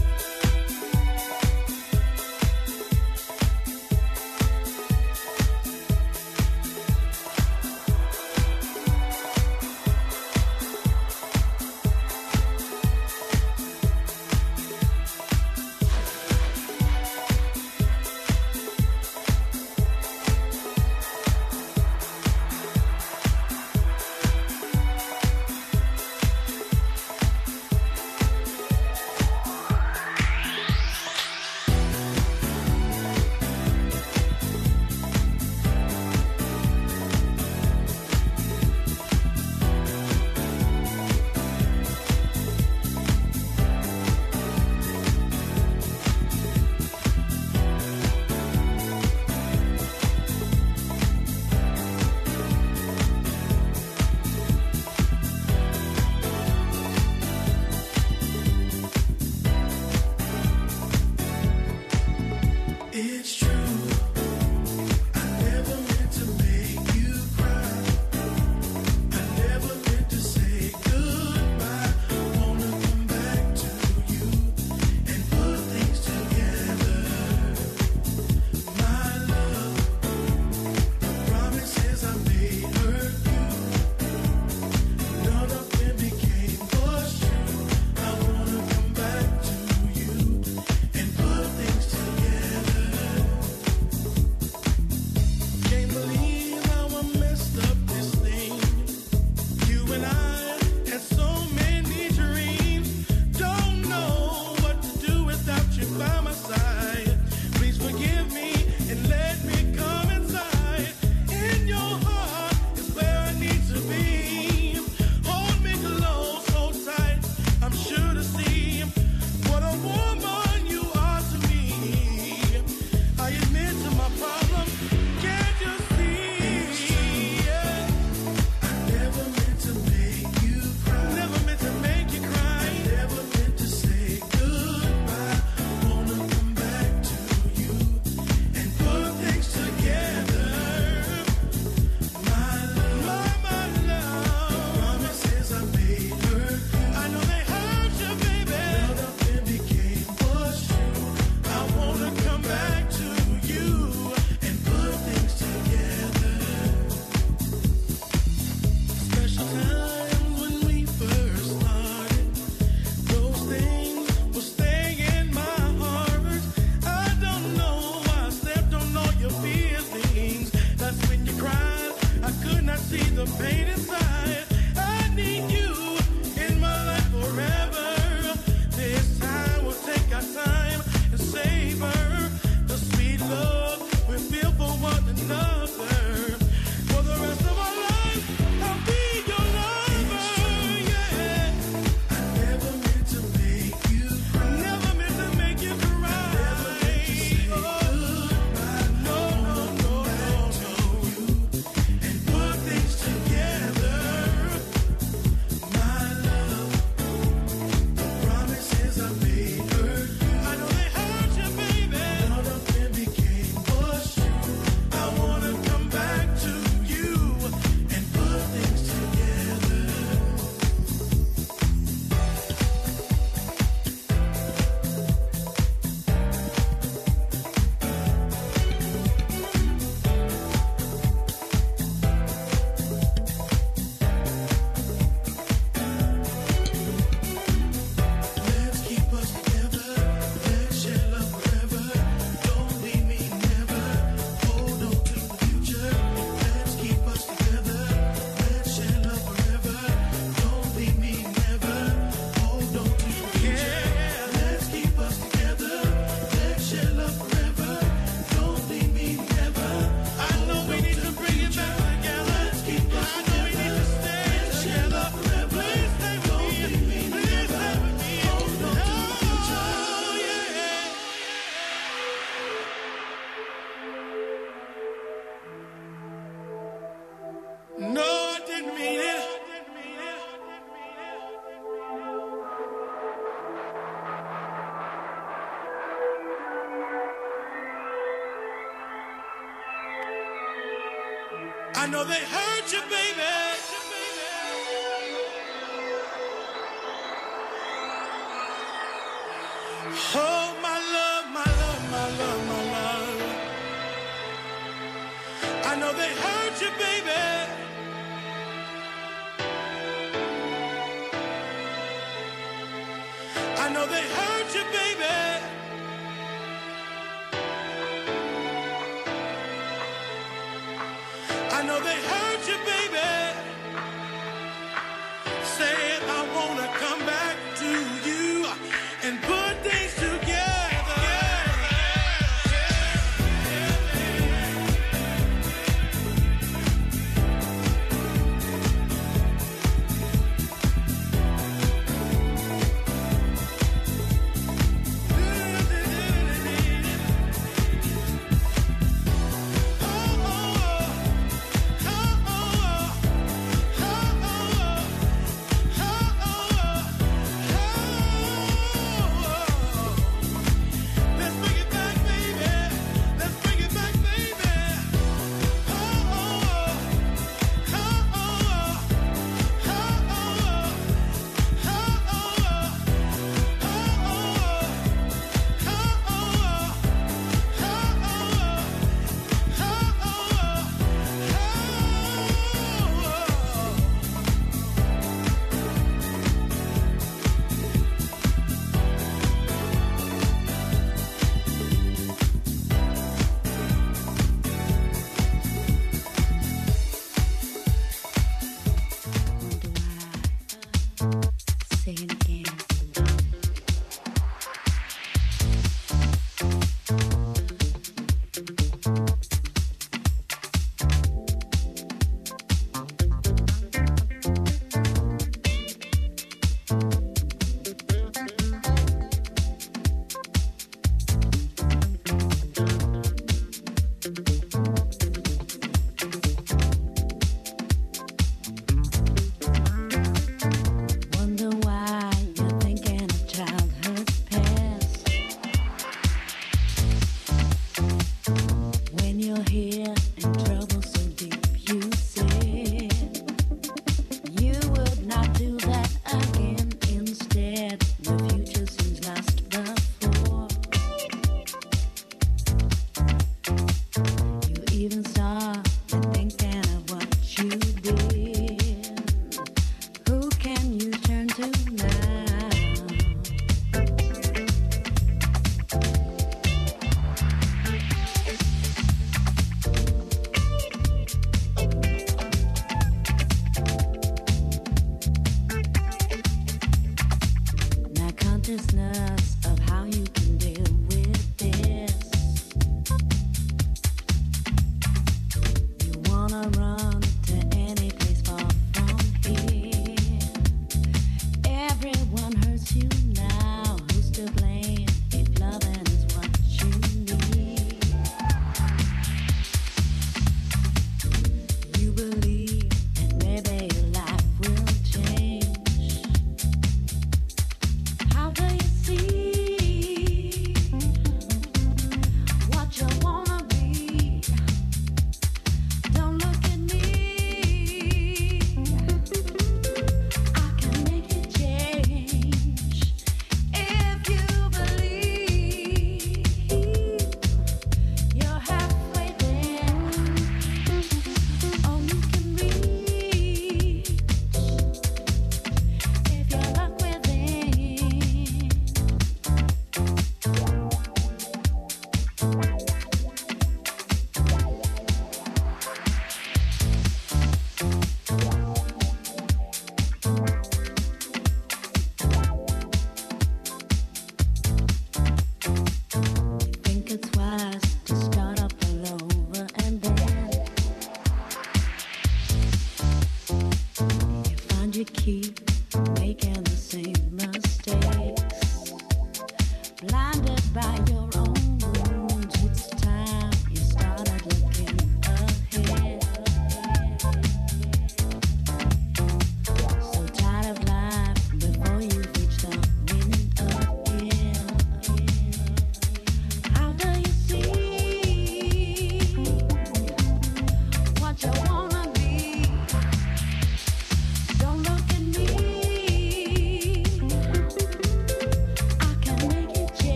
They 292.05 292.42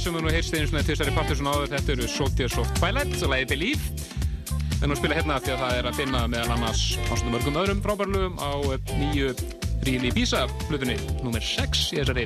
sem 0.00 0.14
við 0.16 0.22
nú 0.24 0.30
heyrst 0.32 0.54
einu 0.56 0.68
svona 0.70 0.80
tvisari 0.86 1.12
partur 1.12 1.36
svona 1.36 1.52
áður, 1.52 1.72
þetta 1.74 1.92
eru 1.92 2.06
Soldiers 2.08 2.54
of 2.60 2.68
Twilight 2.78 3.16
og 3.20 3.32
lagið 3.32 3.50
Believe. 3.50 3.88
Við 4.48 4.84
erum 4.86 4.94
að 4.94 5.00
spila 5.00 5.16
hérna 5.18 5.38
því 5.44 5.52
að 5.52 5.60
það 5.60 5.74
er 5.76 5.88
að 5.90 5.98
finna 5.98 6.20
meðal 6.32 6.54
annars 6.54 6.84
ástöndum 7.04 7.34
mörgum 7.34 7.58
öðrum 7.60 7.82
frábærlugum 7.84 8.38
á 8.40 8.50
eh, 8.72 8.92
nýju 8.96 9.32
Ríli 9.84 10.12
Bísa 10.16 10.46
flutunni, 10.62 10.96
nummer 11.20 11.44
6 11.44 11.82
í 11.92 12.00
þessari 12.00 12.24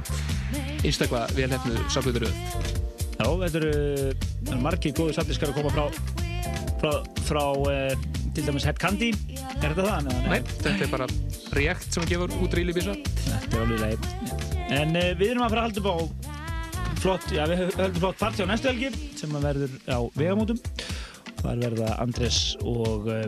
einstaklega 0.84 1.24
velhefnu 1.34 1.82
safluturöð. 1.94 2.36
Já, 3.14 3.26
þetta 3.42 3.62
eru 3.62 4.60
margir 4.62 4.94
góði 4.94 5.16
safndiskar 5.18 5.50
að 5.50 5.58
koma 5.58 5.74
frá 5.74 5.88
frá, 6.82 6.92
frá 7.26 7.42
uh, 7.58 8.04
til 8.36 8.44
dæmis 8.46 8.68
Head 8.68 8.78
Candy 8.82 9.10
er 9.14 9.72
þetta 9.72 9.88
það? 9.88 10.12
Nei, 10.28 10.38
þetta 10.60 10.76
er 10.78 10.92
bara 10.92 11.10
React 11.58 11.98
sem 11.98 12.06
gefur 12.10 12.38
út 12.38 12.54
Ríli 12.54 12.76
Bísa. 12.76 12.94
Þetta 13.24 13.58
er 13.58 13.66
alveg 13.66 13.82
leið 13.82 14.06
En 14.78 14.94
uh, 14.94 15.10
við 15.18 15.34
erum 15.34 15.48
að 15.48 15.56
fara 15.56 15.66
að 15.66 15.68
halda 15.68 15.82
upp 15.82 15.90
á 15.90 16.23
flott, 17.04 17.24
já 17.34 17.44
við 17.50 17.66
höldum 17.76 18.00
flott 18.00 18.20
partí 18.20 18.44
á 18.44 18.48
næstu 18.48 18.70
helgi 18.70 18.88
sem 19.18 19.32
verður 19.36 19.72
á 19.84 19.98
vegamótum. 20.16 20.60
Þar 21.42 21.60
verða 21.60 21.88
Andres 22.00 22.38
og 22.64 23.10
uh, 23.12 23.26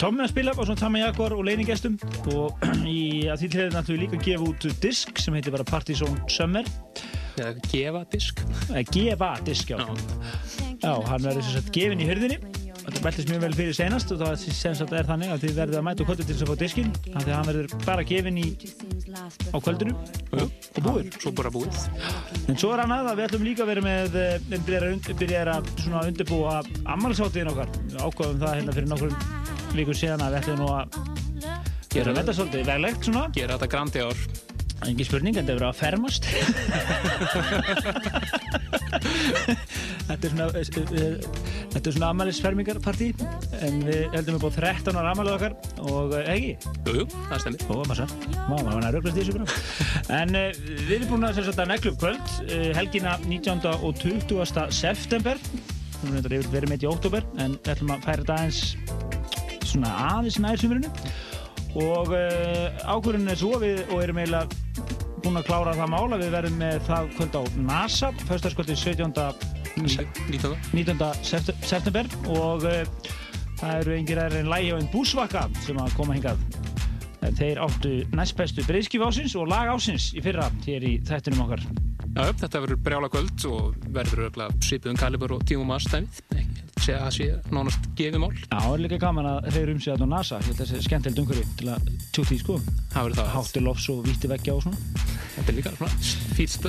Tommi 0.00 0.22
að 0.22 0.32
spila 0.34 0.52
og 0.52 0.68
svona 0.68 0.78
Tamma 0.82 1.00
Jaguar 1.00 1.34
og 1.34 1.46
leiningestum 1.48 1.96
og 2.36 2.60
í 2.84 3.26
að 3.32 3.40
því 3.40 3.48
til 3.48 3.62
þeirra 3.62 3.74
náttúrulega 3.78 4.04
líka 4.04 4.20
að 4.20 4.26
gefa 4.28 4.50
út 4.50 4.68
disk 4.84 5.24
sem 5.24 5.38
heitir 5.38 5.56
bara 5.56 5.66
Party 5.70 5.96
Zone 5.96 6.28
Summer. 6.28 6.68
Gefa 7.70 8.04
disk. 8.12 8.44
Eða 8.68 8.84
gefa 8.92 9.32
disk, 9.48 9.72
já. 9.72 9.80
Já, 10.80 10.92
hann 10.92 11.24
verður 11.24 11.46
sem 11.46 11.56
sagt 11.56 11.72
gefin 11.76 12.04
í 12.04 12.08
hörðinni 12.10 12.49
Þetta 12.80 13.00
beltist 13.04 13.28
mjög 13.30 13.42
vel 13.44 13.54
fyrir 13.58 13.74
senast 13.76 14.12
og 14.14 14.20
það 14.22 14.34
sem 14.56 14.74
sagt 14.78 14.92
er 14.96 15.06
þannig 15.08 15.30
að 15.34 15.42
þið 15.44 15.52
verður 15.58 15.78
að 15.80 15.84
mæta 15.86 16.06
kvöldu 16.08 16.24
til 16.24 16.34
þess 16.34 16.44
að 16.44 16.50
fá 16.50 16.56
diskinn 16.62 16.90
af 16.90 17.20
því 17.22 17.30
að 17.30 17.36
hann 17.36 17.48
verður 17.50 17.66
bara 17.84 18.04
gefin 18.08 18.38
í 18.40 18.46
á 19.52 19.58
kvöldinu. 19.60 19.94
Og, 20.32 20.40
og 20.48 20.80
búið 20.86 21.04
Svo 21.20 21.30
bara 21.36 21.50
búið. 21.54 21.74
En 22.48 22.56
svo 22.60 22.68
er 22.74 22.80
annað 22.84 23.10
að 23.12 23.16
við 23.20 23.26
ætlum 23.28 23.46
líka 23.48 23.64
að 23.64 23.70
vera 23.74 23.82
með 23.84 24.08
eh, 24.20 24.36
við 24.48 24.62
byrjar 25.20 25.48
að, 25.54 25.62
að 25.90 26.10
undirbúa 26.12 26.54
ammálsáttiðin 26.96 27.52
okkar. 27.52 27.68
Ákvaðum 28.00 28.40
það 28.44 28.56
hérna 28.58 28.76
fyrir 28.78 28.90
nokkrum 28.94 29.16
vikur 29.76 29.96
síðan 30.00 30.24
að 30.24 30.30
við 30.34 30.40
ætlum 30.42 30.60
nú 30.64 30.68
að 30.74 30.86
gera 31.90 32.16
þetta 32.20 32.32
svolítið 32.38 32.68
veglegt 32.72 33.02
svona. 33.10 33.24
Gera 33.36 33.56
þetta 33.58 33.72
grandi 33.76 33.98
ár. 34.06 34.18
Engi 34.80 35.04
spurning, 35.04 35.36
en 35.36 35.44
þetta 35.44 35.58
verður 35.58 35.68
að 35.68 35.76
fermast 35.76 36.24
Þetta 40.08 40.28
er 40.28 40.34
svona 40.34 40.46
eh, 40.60 41.26
Þetta 41.70 41.82
er 41.84 41.96
svona 41.96 42.10
ammælisfermingarpartí 42.14 43.10
en 43.60 43.82
við 43.86 44.16
heldum 44.16 44.38
upp 44.40 44.46
á 44.48 44.58
13 44.58 45.00
ára 45.00 45.12
ammælið 45.14 45.36
okkar 45.36 45.56
og 45.90 46.14
eh, 46.18 46.30
ekki? 46.34 46.70
Jú, 46.86 46.94
jú, 47.00 47.08
það 47.30 47.44
stemir 47.44 47.66
Ó, 47.70 47.74
massa, 47.90 48.08
má, 48.48 48.54
maður 48.56 48.70
var 48.70 48.86
næröglast 48.86 49.20
í 49.20 49.24
þessu 49.24 49.36
bara 49.38 50.20
En 50.20 50.34
við 50.34 50.96
erum 50.98 51.12
búin 51.12 51.28
að 51.28 51.52
að 51.52 51.68
neglu 51.70 51.94
upp 51.94 52.00
kvöld 52.02 52.32
helgina 52.76 53.18
19. 53.26 53.68
og 53.76 54.00
20. 54.00 54.72
september 54.74 55.38
erum 56.00 56.16
reyndar 56.16 56.34
yfir 56.38 56.52
verið 56.54 56.72
með 56.72 56.84
í 56.84 56.88
óttúber 56.90 57.26
en 57.42 57.56
við 57.60 57.72
ætlum 57.74 57.92
að 57.94 58.06
færa 58.06 58.22
þetta 58.22 58.36
aðeins 58.38 59.68
svona 59.70 59.90
aðeins 60.06 60.38
nær 60.40 60.60
sumurinu 60.60 60.92
og 61.80 62.12
uh, 62.16 62.80
ákvörðun 62.90 63.30
er 63.30 63.38
svo 63.38 63.60
við 63.62 63.82
og 63.90 64.02
erum 64.02 64.20
eiginlega 64.22 64.48
búin 65.20 65.38
að 65.38 65.48
klára 65.50 65.76
það 65.76 65.92
mála 65.92 66.18
við 66.22 66.32
verðum 66.34 66.60
með 66.62 66.78
það 66.88 67.10
kvöld 67.18 67.36
á 67.36 67.42
NASA 67.68 68.12
föstaskvöldi 68.24 68.76
17. 68.80 69.59
19. 69.76 70.56
19. 70.72 70.98
sept- 71.22 71.64
september 71.66 72.08
og 72.28 72.64
uh, 72.66 72.82
það 73.60 73.74
eru 73.82 73.94
engir 73.96 74.20
aðeins 74.22 74.40
en 74.44 74.50
lægi 74.52 74.72
á 74.72 74.76
einn 74.80 74.90
búsvaka 74.92 75.46
sem 75.66 75.78
að 75.80 75.94
koma 75.98 76.16
hingað 76.16 76.42
þeir 77.38 77.62
áttu 77.66 77.94
næst 78.16 78.36
bestu 78.38 78.66
breyðskif 78.66 79.06
ásins 79.06 79.36
og 79.38 79.48
lag 79.50 79.70
ásins 79.72 80.10
í 80.16 80.24
fyrra 80.24 80.50
hér 80.66 80.86
í 80.86 80.98
þættunum 81.06 81.46
okkar 81.46 81.64
Já, 82.10 82.24
já, 82.26 82.32
þetta 82.40 82.60
verður 82.64 82.78
brjála 82.82 83.08
kvöld 83.12 83.44
og 83.46 83.74
verður 83.94 84.24
örugglega 84.24 84.64
svipuðum 84.66 84.96
kalibur 84.98 85.34
og 85.36 85.44
tímum 85.46 85.68
aðstæmið. 85.76 86.16
Segja 86.80 86.96
að 86.96 87.04
það 87.04 87.12
sé 87.14 87.26
nánast 87.54 87.84
gefumál. 87.94 88.32
Já, 88.34 88.56
það 88.56 88.72
er 88.72 88.82
líka 88.82 88.98
gaman 89.04 89.28
að 89.30 89.46
þeir 89.54 89.70
um 89.70 89.82
sig 89.84 89.92
að 89.94 90.02
á 90.02 90.06
NASA 90.10 90.40
það 90.48 90.70
sé 90.72 90.80
skemmtilegt 90.88 91.20
umhverfi 91.22 91.44
til 91.60 91.68
að 91.70 91.90
tjúti 92.10 92.34
í 92.34 92.40
sko 92.40 92.56
Það 92.64 93.06
verður 93.06 93.20
það. 93.20 93.30
Háttu 93.36 93.62
lofs 93.62 93.86
og 93.92 94.00
víti 94.08 94.30
veggja 94.32 94.56
og 94.56 94.64
svona 94.64 95.06
Þetta 95.36 95.46
er 95.52 95.58
líka 95.60 95.74
svona 95.76 95.92
fýtt 96.34 96.66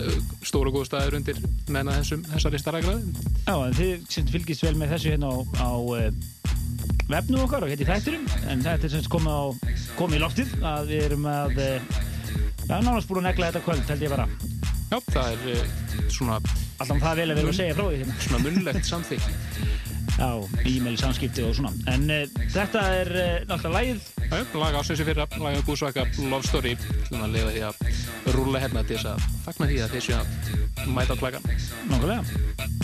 stóra 0.51 0.69
og 0.69 0.77
góð 0.77 0.85
staður 0.91 1.17
undir 1.21 1.41
menna 1.73 1.95
þessum, 1.97 2.27
þessari 2.35 2.61
starragraði. 2.61 3.25
Já, 3.47 3.55
en 3.55 3.79
þið 3.79 4.35
fylgist 4.35 4.67
vel 4.67 4.75
með 4.77 4.93
þessu 4.93 5.15
hérna 5.15 5.33
á, 5.33 5.37
á 5.57 5.71
uh, 7.11 7.17
vefnu 7.17 7.43
okkar 7.43 7.65
og 7.65 7.71
hérna 7.71 7.85
í 7.85 7.89
þætturum 7.89 8.25
en 8.47 8.63
þetta 8.63 8.87
er 8.87 8.93
sem 8.93 9.03
sagt 9.03 9.11
komið, 9.11 9.35
á, 9.35 9.43
komið 9.99 10.19
í 10.19 10.23
loftið 10.23 10.55
að 10.71 10.91
við 10.93 11.05
erum 11.09 11.27
að 11.31 11.59
uh, 11.59 11.99
já, 12.65 12.75
nánast 12.79 13.11
búin 13.11 13.21
að 13.21 13.29
negla 13.29 13.51
þetta 13.51 13.65
kvöld 13.67 13.93
held 13.93 14.07
ég 14.07 14.15
bara 14.15 14.27
Já, 14.91 14.97
það 15.07 15.27
er 15.31 15.43
uh, 15.53 15.75
svona... 16.11 16.39
Alltaf 16.81 16.97
það 16.99 17.21
vel 17.21 17.27
að 17.29 17.37
erum 17.39 17.51
að 17.53 17.59
segja 17.61 17.75
frá 17.77 17.85
því 17.85 17.99
hérna. 18.01 18.15
Svona 18.25 18.39
munnlegt 18.43 18.89
samþykk. 18.89 19.27
Já, 20.17 20.31
e-mail 20.67 20.97
samskipti 20.99 21.45
og 21.47 21.53
svona 21.55 21.71
en 21.89 22.03
uh, 22.11 22.41
þetta 22.51 22.83
er 22.99 23.11
uh, 23.15 23.29
náttúrulega 23.47 23.77
lægið 23.77 24.09
Já, 24.31 24.35
já, 24.37 24.45
lag 24.59 24.77
ásins 24.79 25.01
í 25.03 25.07
fyrra, 25.07 25.25
lag 25.43 25.57
um 25.59 25.65
Búsvaka 25.67 26.05
Love 26.19 26.47
Story, 26.47 26.75
svona 27.07 27.27
að 27.27 27.33
lifa 27.37 27.55
því 27.55 27.65
að 27.67 28.35
rúla 28.37 28.61
hérna 28.63 28.85
til 28.87 28.99
þess 28.99 29.11
að 29.11 29.25
fagna 29.47 29.71
því 29.71 29.81
að 29.83 29.97
þessu 29.97 30.15
að 30.19 30.87
mæta 30.95 31.19
á 31.19 31.21
klagan. 31.23 31.51
Nákvæmlega 31.91 32.80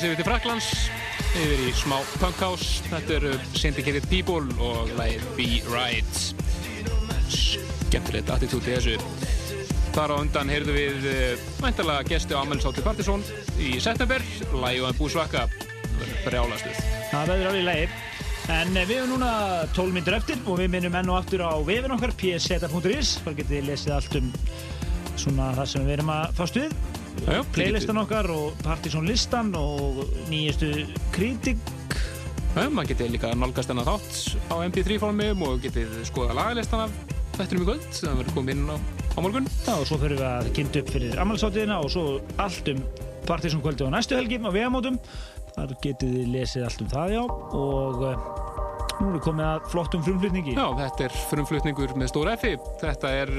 aðeins 0.00 0.14
yfir 0.14 0.20
til 0.22 0.28
Fraklands, 0.30 0.68
yfir 1.36 1.60
í 1.66 1.70
smá 1.76 1.96
punkhouse. 2.22 2.80
Þetta 2.88 3.12
eru 3.18 3.30
Syndicated 3.52 4.06
People 4.08 4.54
og 4.64 4.88
lagið 4.96 5.24
Be 5.36 5.48
Right. 5.68 6.20
Skemmtilegt 7.28 8.30
attitúti 8.32 8.72
þessu. 8.72 8.94
Þar 9.92 10.14
á 10.14 10.16
undan 10.22 10.52
heyrðu 10.52 10.76
við 10.76 11.08
uh, 11.10 11.42
væntalega 11.60 12.06
gesti 12.08 12.32
á 12.32 12.40
Amelsátti 12.40 12.84
Partizón 12.86 13.26
í 13.60 13.74
september, 13.82 14.24
lagið 14.54 14.86
og 14.86 14.88
en 14.88 14.98
búsvaka, 15.02 15.42
brjálastuð. 16.24 16.80
Það 17.10 17.32
verður 17.34 17.50
alveg 17.50 17.66
lægir. 17.68 17.98
En 18.56 18.72
eh, 18.72 18.86
við 18.88 19.02
erum 19.02 19.12
núna 19.18 19.34
12 19.76 19.98
myndur 19.98 20.16
eftir 20.16 20.40
og 20.46 20.62
við 20.62 20.72
minnum 20.78 20.96
enn 20.96 21.12
og 21.12 21.18
aftur 21.20 21.44
á 21.44 21.52
vefin 21.66 21.92
okkar 21.98 22.14
pseta.is 22.16 23.18
þar 23.26 23.36
getið 23.42 23.58
þið 23.58 23.68
lesið 23.68 23.98
allt 23.98 24.16
um 24.22 24.32
svona 25.20 25.50
það 25.60 25.70
sem 25.74 25.84
við 25.84 25.98
erum 25.98 26.14
að 26.16 26.40
fást 26.40 26.58
við 26.62 26.89
Já, 27.26 27.32
já, 27.36 27.42
playlistan 27.52 28.00
okkar 28.00 28.30
og 28.32 28.56
partysónlistan 28.64 29.52
og 29.58 30.04
nýjastu 30.30 30.86
kritik. 31.12 31.60
Já, 32.56 32.66
maður 32.72 32.94
getið 32.94 33.12
líka 33.14 33.32
nálgast 33.36 33.70
hennar 33.70 33.86
þátt 33.86 34.38
á 34.50 34.54
MP3 34.64 34.96
formum 35.02 35.44
og 35.46 35.60
getið 35.62 36.00
skoða 36.08 36.34
lagalistan 36.38 36.86
af 36.86 36.94
þættinum 37.36 37.62
í 37.62 37.68
kvöld 37.68 37.86
það 37.94 38.16
verður 38.22 38.36
komið 38.38 38.56
inn 38.56 38.72
á, 38.72 38.76
á 38.80 39.18
morgun. 39.20 39.50
Já, 39.66 39.74
og 39.76 39.86
svo 39.90 40.00
fyrir 40.00 40.18
við 40.18 40.28
að 40.30 40.50
kynntu 40.56 40.82
upp 40.82 40.92
fyrir 40.96 41.20
ammálsáttiðina 41.22 41.78
og 41.84 41.92
svo 41.94 42.04
allt 42.42 42.72
um 42.72 42.82
partysónkvöldi 43.28 43.86
á 43.86 43.94
næstu 43.94 44.18
helgi 44.18 44.40
á 44.40 44.50
vegamótum. 44.50 44.96
Þar 45.54 45.76
getið 45.84 46.16
þið 46.16 46.32
lesið 46.34 46.66
allt 46.66 46.84
um 46.84 46.90
það 46.94 47.14
já. 47.14 47.20
Og 47.60 48.02
uh, 48.06 48.24
nú 49.00 49.12
við 49.14 49.22
komið 49.28 49.46
að 49.50 49.68
flottum 49.74 50.06
frumflutningi. 50.08 50.56
Já, 50.56 50.66
þetta 50.80 51.06
er 51.06 51.20
frumflutningur 51.30 51.94
með 52.00 52.12
stóra 52.14 52.34
F 52.40 52.48
þetta 52.80 53.14
er 53.22 53.36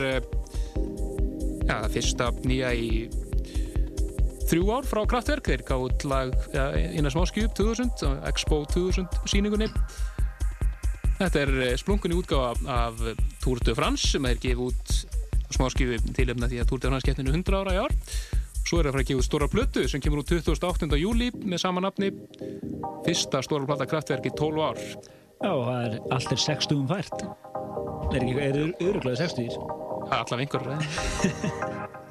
já, 1.65 1.75
það 1.75 1.91
fyrsta 1.97 2.31
nýja 2.45 2.71
í 2.77 2.91
þrjú 4.49 4.71
ár 4.75 4.87
frá 4.87 5.03
Kraftwerk 5.09 5.49
þeir 5.51 5.65
gáðu 5.67 6.09
lag 6.09 6.33
ja, 6.55 6.69
innan 6.91 7.13
smáskjúb 7.13 7.53
2000, 7.57 7.93
á 8.07 8.09
Expo 8.31 8.63
2000 8.73 9.07
síningunni 9.29 9.69
þetta 11.21 11.43
er 11.43 11.51
eh, 11.67 11.73
splunkunni 11.79 12.17
útgáfa 12.17 12.53
af, 12.55 13.01
af 13.01 13.25
Tour 13.43 13.61
de 13.65 13.75
France 13.77 14.13
sem 14.15 14.25
er 14.29 14.39
gefið 14.41 14.69
út 14.69 14.93
smáskjúbi 15.51 15.99
tilöfna 16.15 16.49
því 16.49 16.61
að 16.61 16.69
Tour 16.69 16.81
de 16.81 16.91
France 16.91 17.07
keppninu 17.07 17.33
100 17.35 17.59
ára 17.59 17.75
í 17.75 17.81
ár. 17.81 17.95
Svo 18.61 18.79
er 18.79 18.85
það 18.85 18.91
að 18.91 18.95
fara 18.95 19.03
að 19.03 19.09
gefa 19.09 19.21
út 19.21 19.27
stóra 19.27 19.49
plötu 19.51 19.85
sem 19.89 20.03
kemur 20.03 20.21
út 20.21 20.31
28. 20.31 20.99
júli 21.01 21.31
með 21.41 21.63
sama 21.63 21.83
nafni. 21.83 22.11
Fyrsta 23.05 23.41
stóra 23.45 23.67
plata 23.69 23.89
Kraftwerk 23.89 24.29
í 24.29 24.33
12 24.37 24.63
ár. 24.63 24.81
Já, 25.41 25.51
það 25.51 25.77
er 25.81 25.99
allt 26.15 26.35
er 26.35 26.43
60 26.45 26.85
fært. 26.91 27.25
Er 28.11 28.21
ekki, 28.21 28.35
er 28.45 28.61
öruglega 28.61 29.17
60 29.23 29.53
Það 30.01 30.15
er 30.17 30.23
allavega 30.25 30.43
einhver 30.45 32.10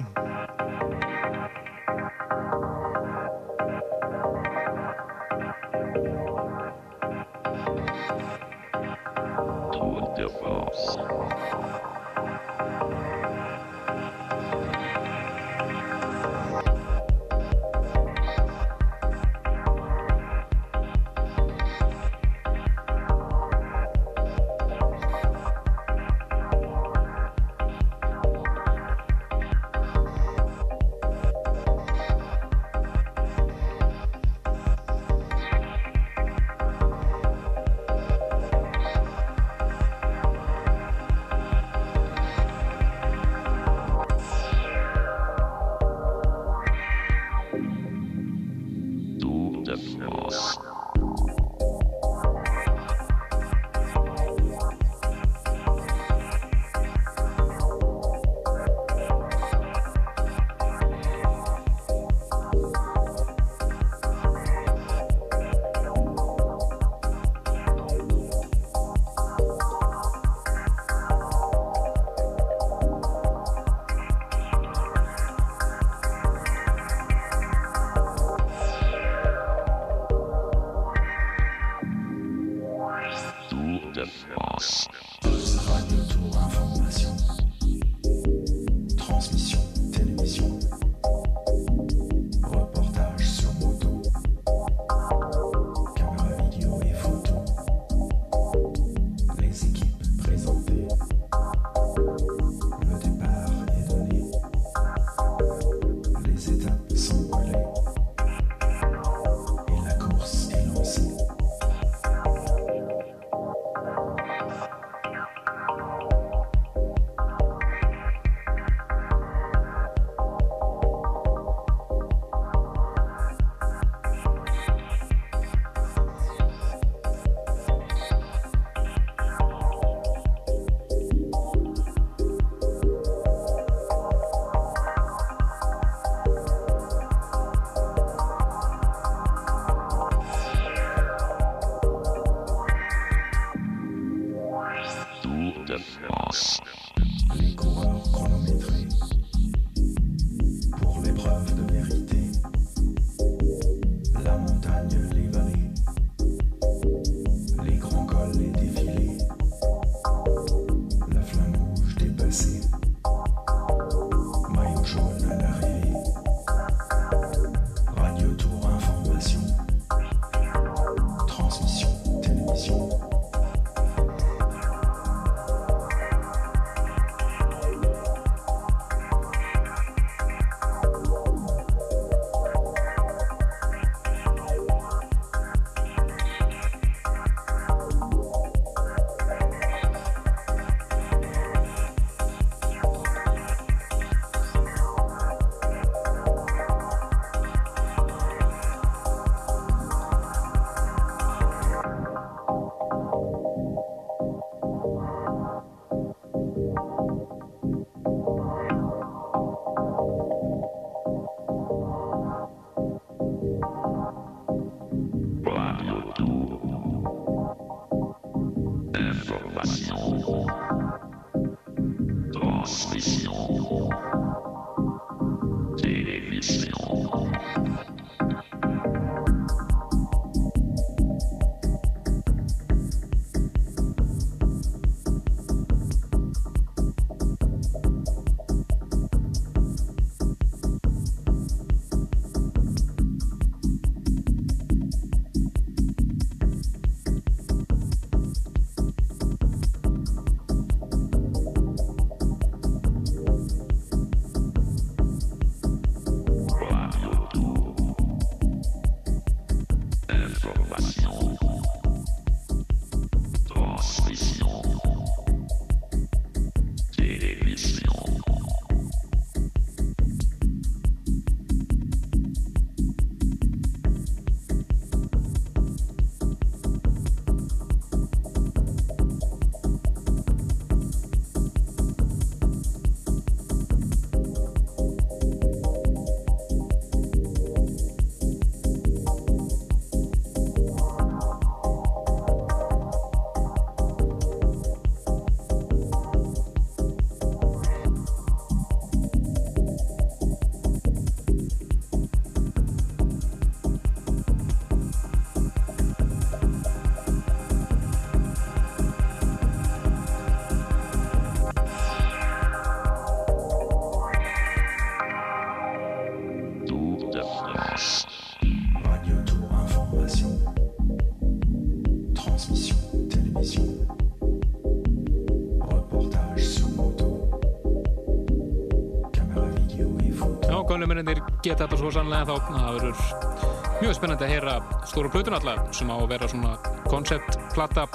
geta 331.51 331.67
þetta 331.67 331.79
svo 331.81 331.91
sannlega 331.91 332.27
þá 332.27 332.35
það 332.47 332.75
verður 332.77 333.41
mjög 333.81 333.95
spennandi 333.97 334.25
að 334.27 334.31
heyra 334.31 334.55
stóra 334.87 335.11
plötun 335.11 335.35
allar 335.35 335.61
sem 335.75 335.89
á 335.91 335.95
að 335.97 336.09
vera 336.11 336.29
svona 336.31 336.51
konceptplata 336.85 337.87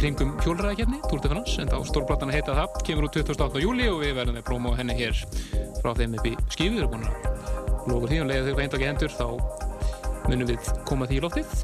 kringum 0.00 0.32
hjólræðakefni, 0.40 1.00
France 1.22 1.60
en 1.60 1.70
þá 1.70 1.76
stóra 1.86 2.08
platan 2.08 2.32
að 2.32 2.38
heita 2.38 2.56
það, 2.56 2.78
kemur 2.88 3.06
út 3.06 3.18
28. 3.20 3.60
júli 3.62 3.88
og 3.92 4.00
við 4.00 4.14
verðum 4.16 4.38
við 4.38 4.46
promo 4.48 4.72
henni 4.78 4.96
hér 4.96 5.18
frá 5.82 5.92
þeim 5.98 6.16
upp 6.16 6.30
í 6.30 6.32
skífu, 6.48 6.72
við 6.72 6.80
erum 6.80 6.94
búin 6.94 7.06
að 7.10 7.90
loka 7.90 8.10
því 8.10 8.22
og 8.22 8.30
leiða 8.30 8.48
þau 8.48 8.58
reynd 8.62 8.78
ekki 8.78 8.88
hendur 8.88 9.14
þá 9.18 9.26
munum 10.30 10.50
við 10.50 10.72
koma 10.88 11.10
því 11.10 11.20
í 11.20 11.22
loftið 11.26 11.54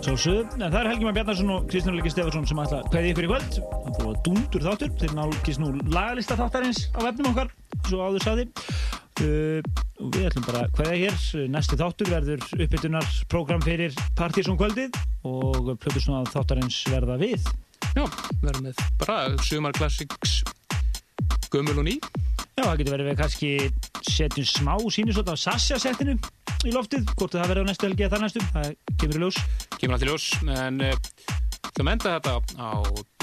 Sjálfsögðu, 0.00 0.46
en 0.56 0.70
það 0.70 0.78
er 0.80 0.88
Helgi 0.90 1.06
Már 1.06 1.16
Bjarnarsson 1.16 1.52
og 1.52 1.68
Kristján 1.68 1.96
Liki 1.98 2.12
Stefansson 2.12 2.46
sem 2.48 2.60
ætla 2.62 2.80
að 2.80 2.88
kveði 2.92 3.10
ykkur 3.12 3.26
í 3.26 3.30
kvöld. 3.30 3.58
Það 3.60 3.98
búið 3.98 4.10
að 4.10 4.20
dundur 4.28 4.64
þáttur, 4.64 4.92
þeir 5.00 5.14
nálgist 5.18 5.60
nú 5.60 5.72
lagalista 5.92 6.38
þáttarins 6.40 6.80
á 6.96 7.00
vefnum 7.04 7.30
okkar, 7.34 7.52
svo 7.88 8.00
áður 8.06 8.24
saði. 8.24 8.46
Uh, 9.20 9.60
og 9.60 9.79
við 10.20 10.30
ætlum 10.30 10.46
bara 10.46 10.62
að 10.66 10.76
kveðja 10.76 11.00
hér. 11.00 11.48
Næsti 11.56 11.80
þáttur 11.80 12.12
verður 12.12 12.46
uppbytunar 12.60 13.10
program 13.32 13.64
fyrir 13.64 13.96
Partíson 14.18 14.60
kvöldið 14.60 15.00
og 15.26 15.74
plötusnúða 15.80 16.30
þáttarins 16.34 16.80
verða 16.92 17.16
við. 17.20 17.50
Já, 17.96 18.04
verðum 18.44 18.68
við 18.68 18.82
bara 19.00 19.16
sumar 19.42 19.74
klassiks 19.74 20.42
gömul 21.50 21.80
og 21.80 21.86
ný 21.88 21.96
Já, 22.58 22.66
það 22.66 22.76
getur 22.80 22.94
verið 22.94 23.08
við 23.08 23.16
kannski 23.18 23.50
setjum 24.04 24.46
smá 24.46 24.74
sínusótt 24.92 25.30
á 25.32 25.36
Sasha-settinu 25.40 26.16
í 26.68 26.74
loftið, 26.74 27.08
hvort 27.16 27.32
það 27.32 27.52
verður 27.54 27.64
á 27.64 27.68
næstu 27.70 27.88
helgi 27.88 28.04
eða 28.04 28.18
þar 28.18 28.24
næstu, 28.26 28.42
það 28.52 28.68
kemur 29.00 29.16
í 29.16 29.22
ljós. 29.24 29.38
kemur 29.78 29.96
allt 29.96 30.04
í 30.04 30.10
ljós 30.10 30.26
en 30.66 30.84
uh, 30.84 30.92
það 31.70 31.86
menda 31.88 32.14
þetta 32.18 32.36
á 32.60 32.72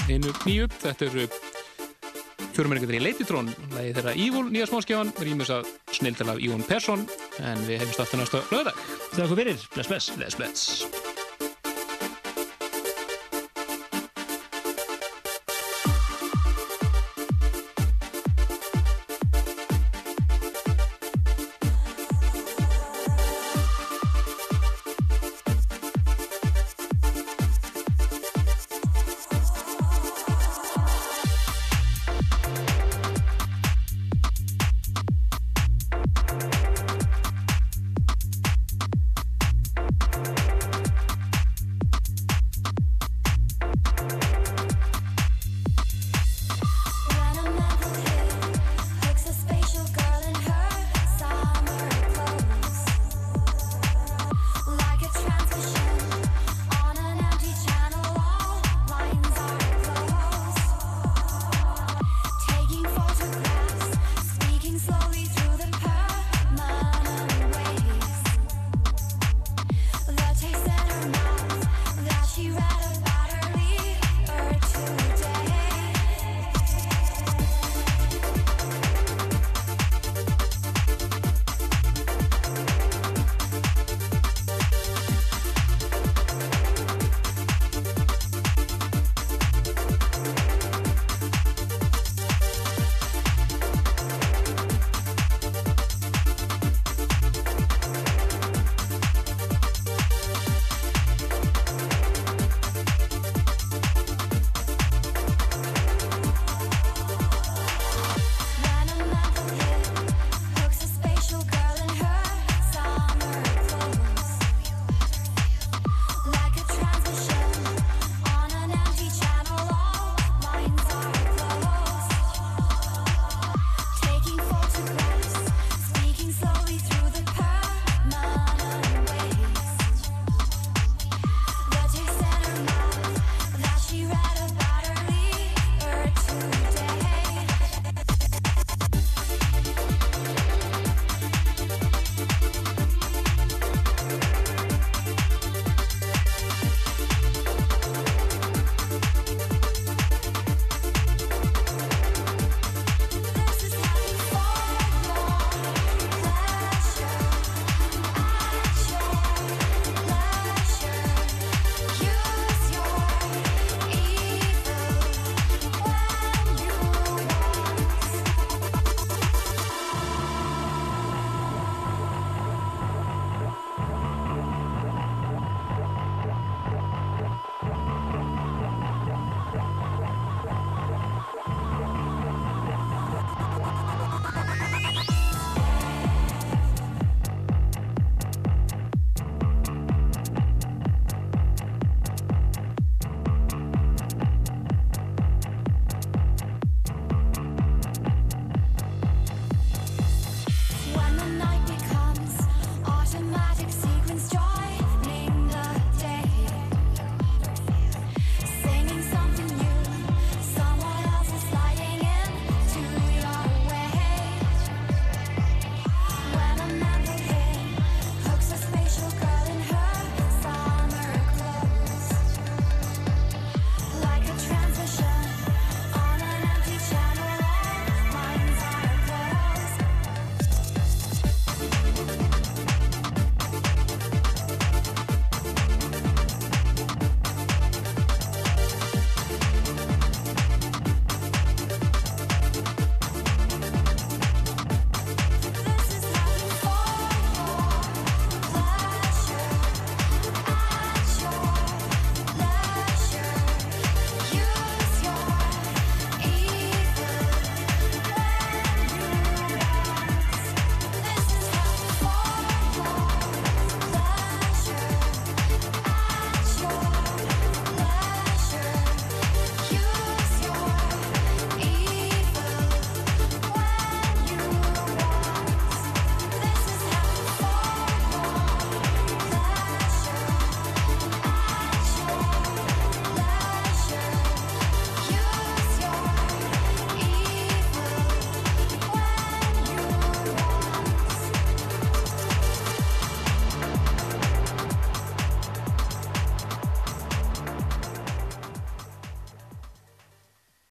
einu 0.08 0.34
nýju 0.42 0.68
þetta 0.82 1.08
eru 1.08 1.28
fjörumenningir 2.58 2.98
í 2.98 3.02
Leititrón. 3.04 3.52
Lagi 3.76 3.94
þeirra 3.96 4.16
Ívól, 4.18 4.46
nýja 4.50 4.68
smáskjáðan 4.70 5.14
rýmis 5.22 5.52
af 5.54 6.42
Ívon 6.42 6.66
Persson 6.66 7.06
en 7.38 7.62
við 7.68 7.84
hefumst 7.84 8.02
aftur 8.02 8.24
næsta 8.24 8.42
lögadag 8.50 8.82
Þakka 9.14 9.38
fyrir, 9.38 9.68
bless 9.76 9.94
bless. 9.94 10.16
Bless 10.18 10.40
bless 10.40 11.07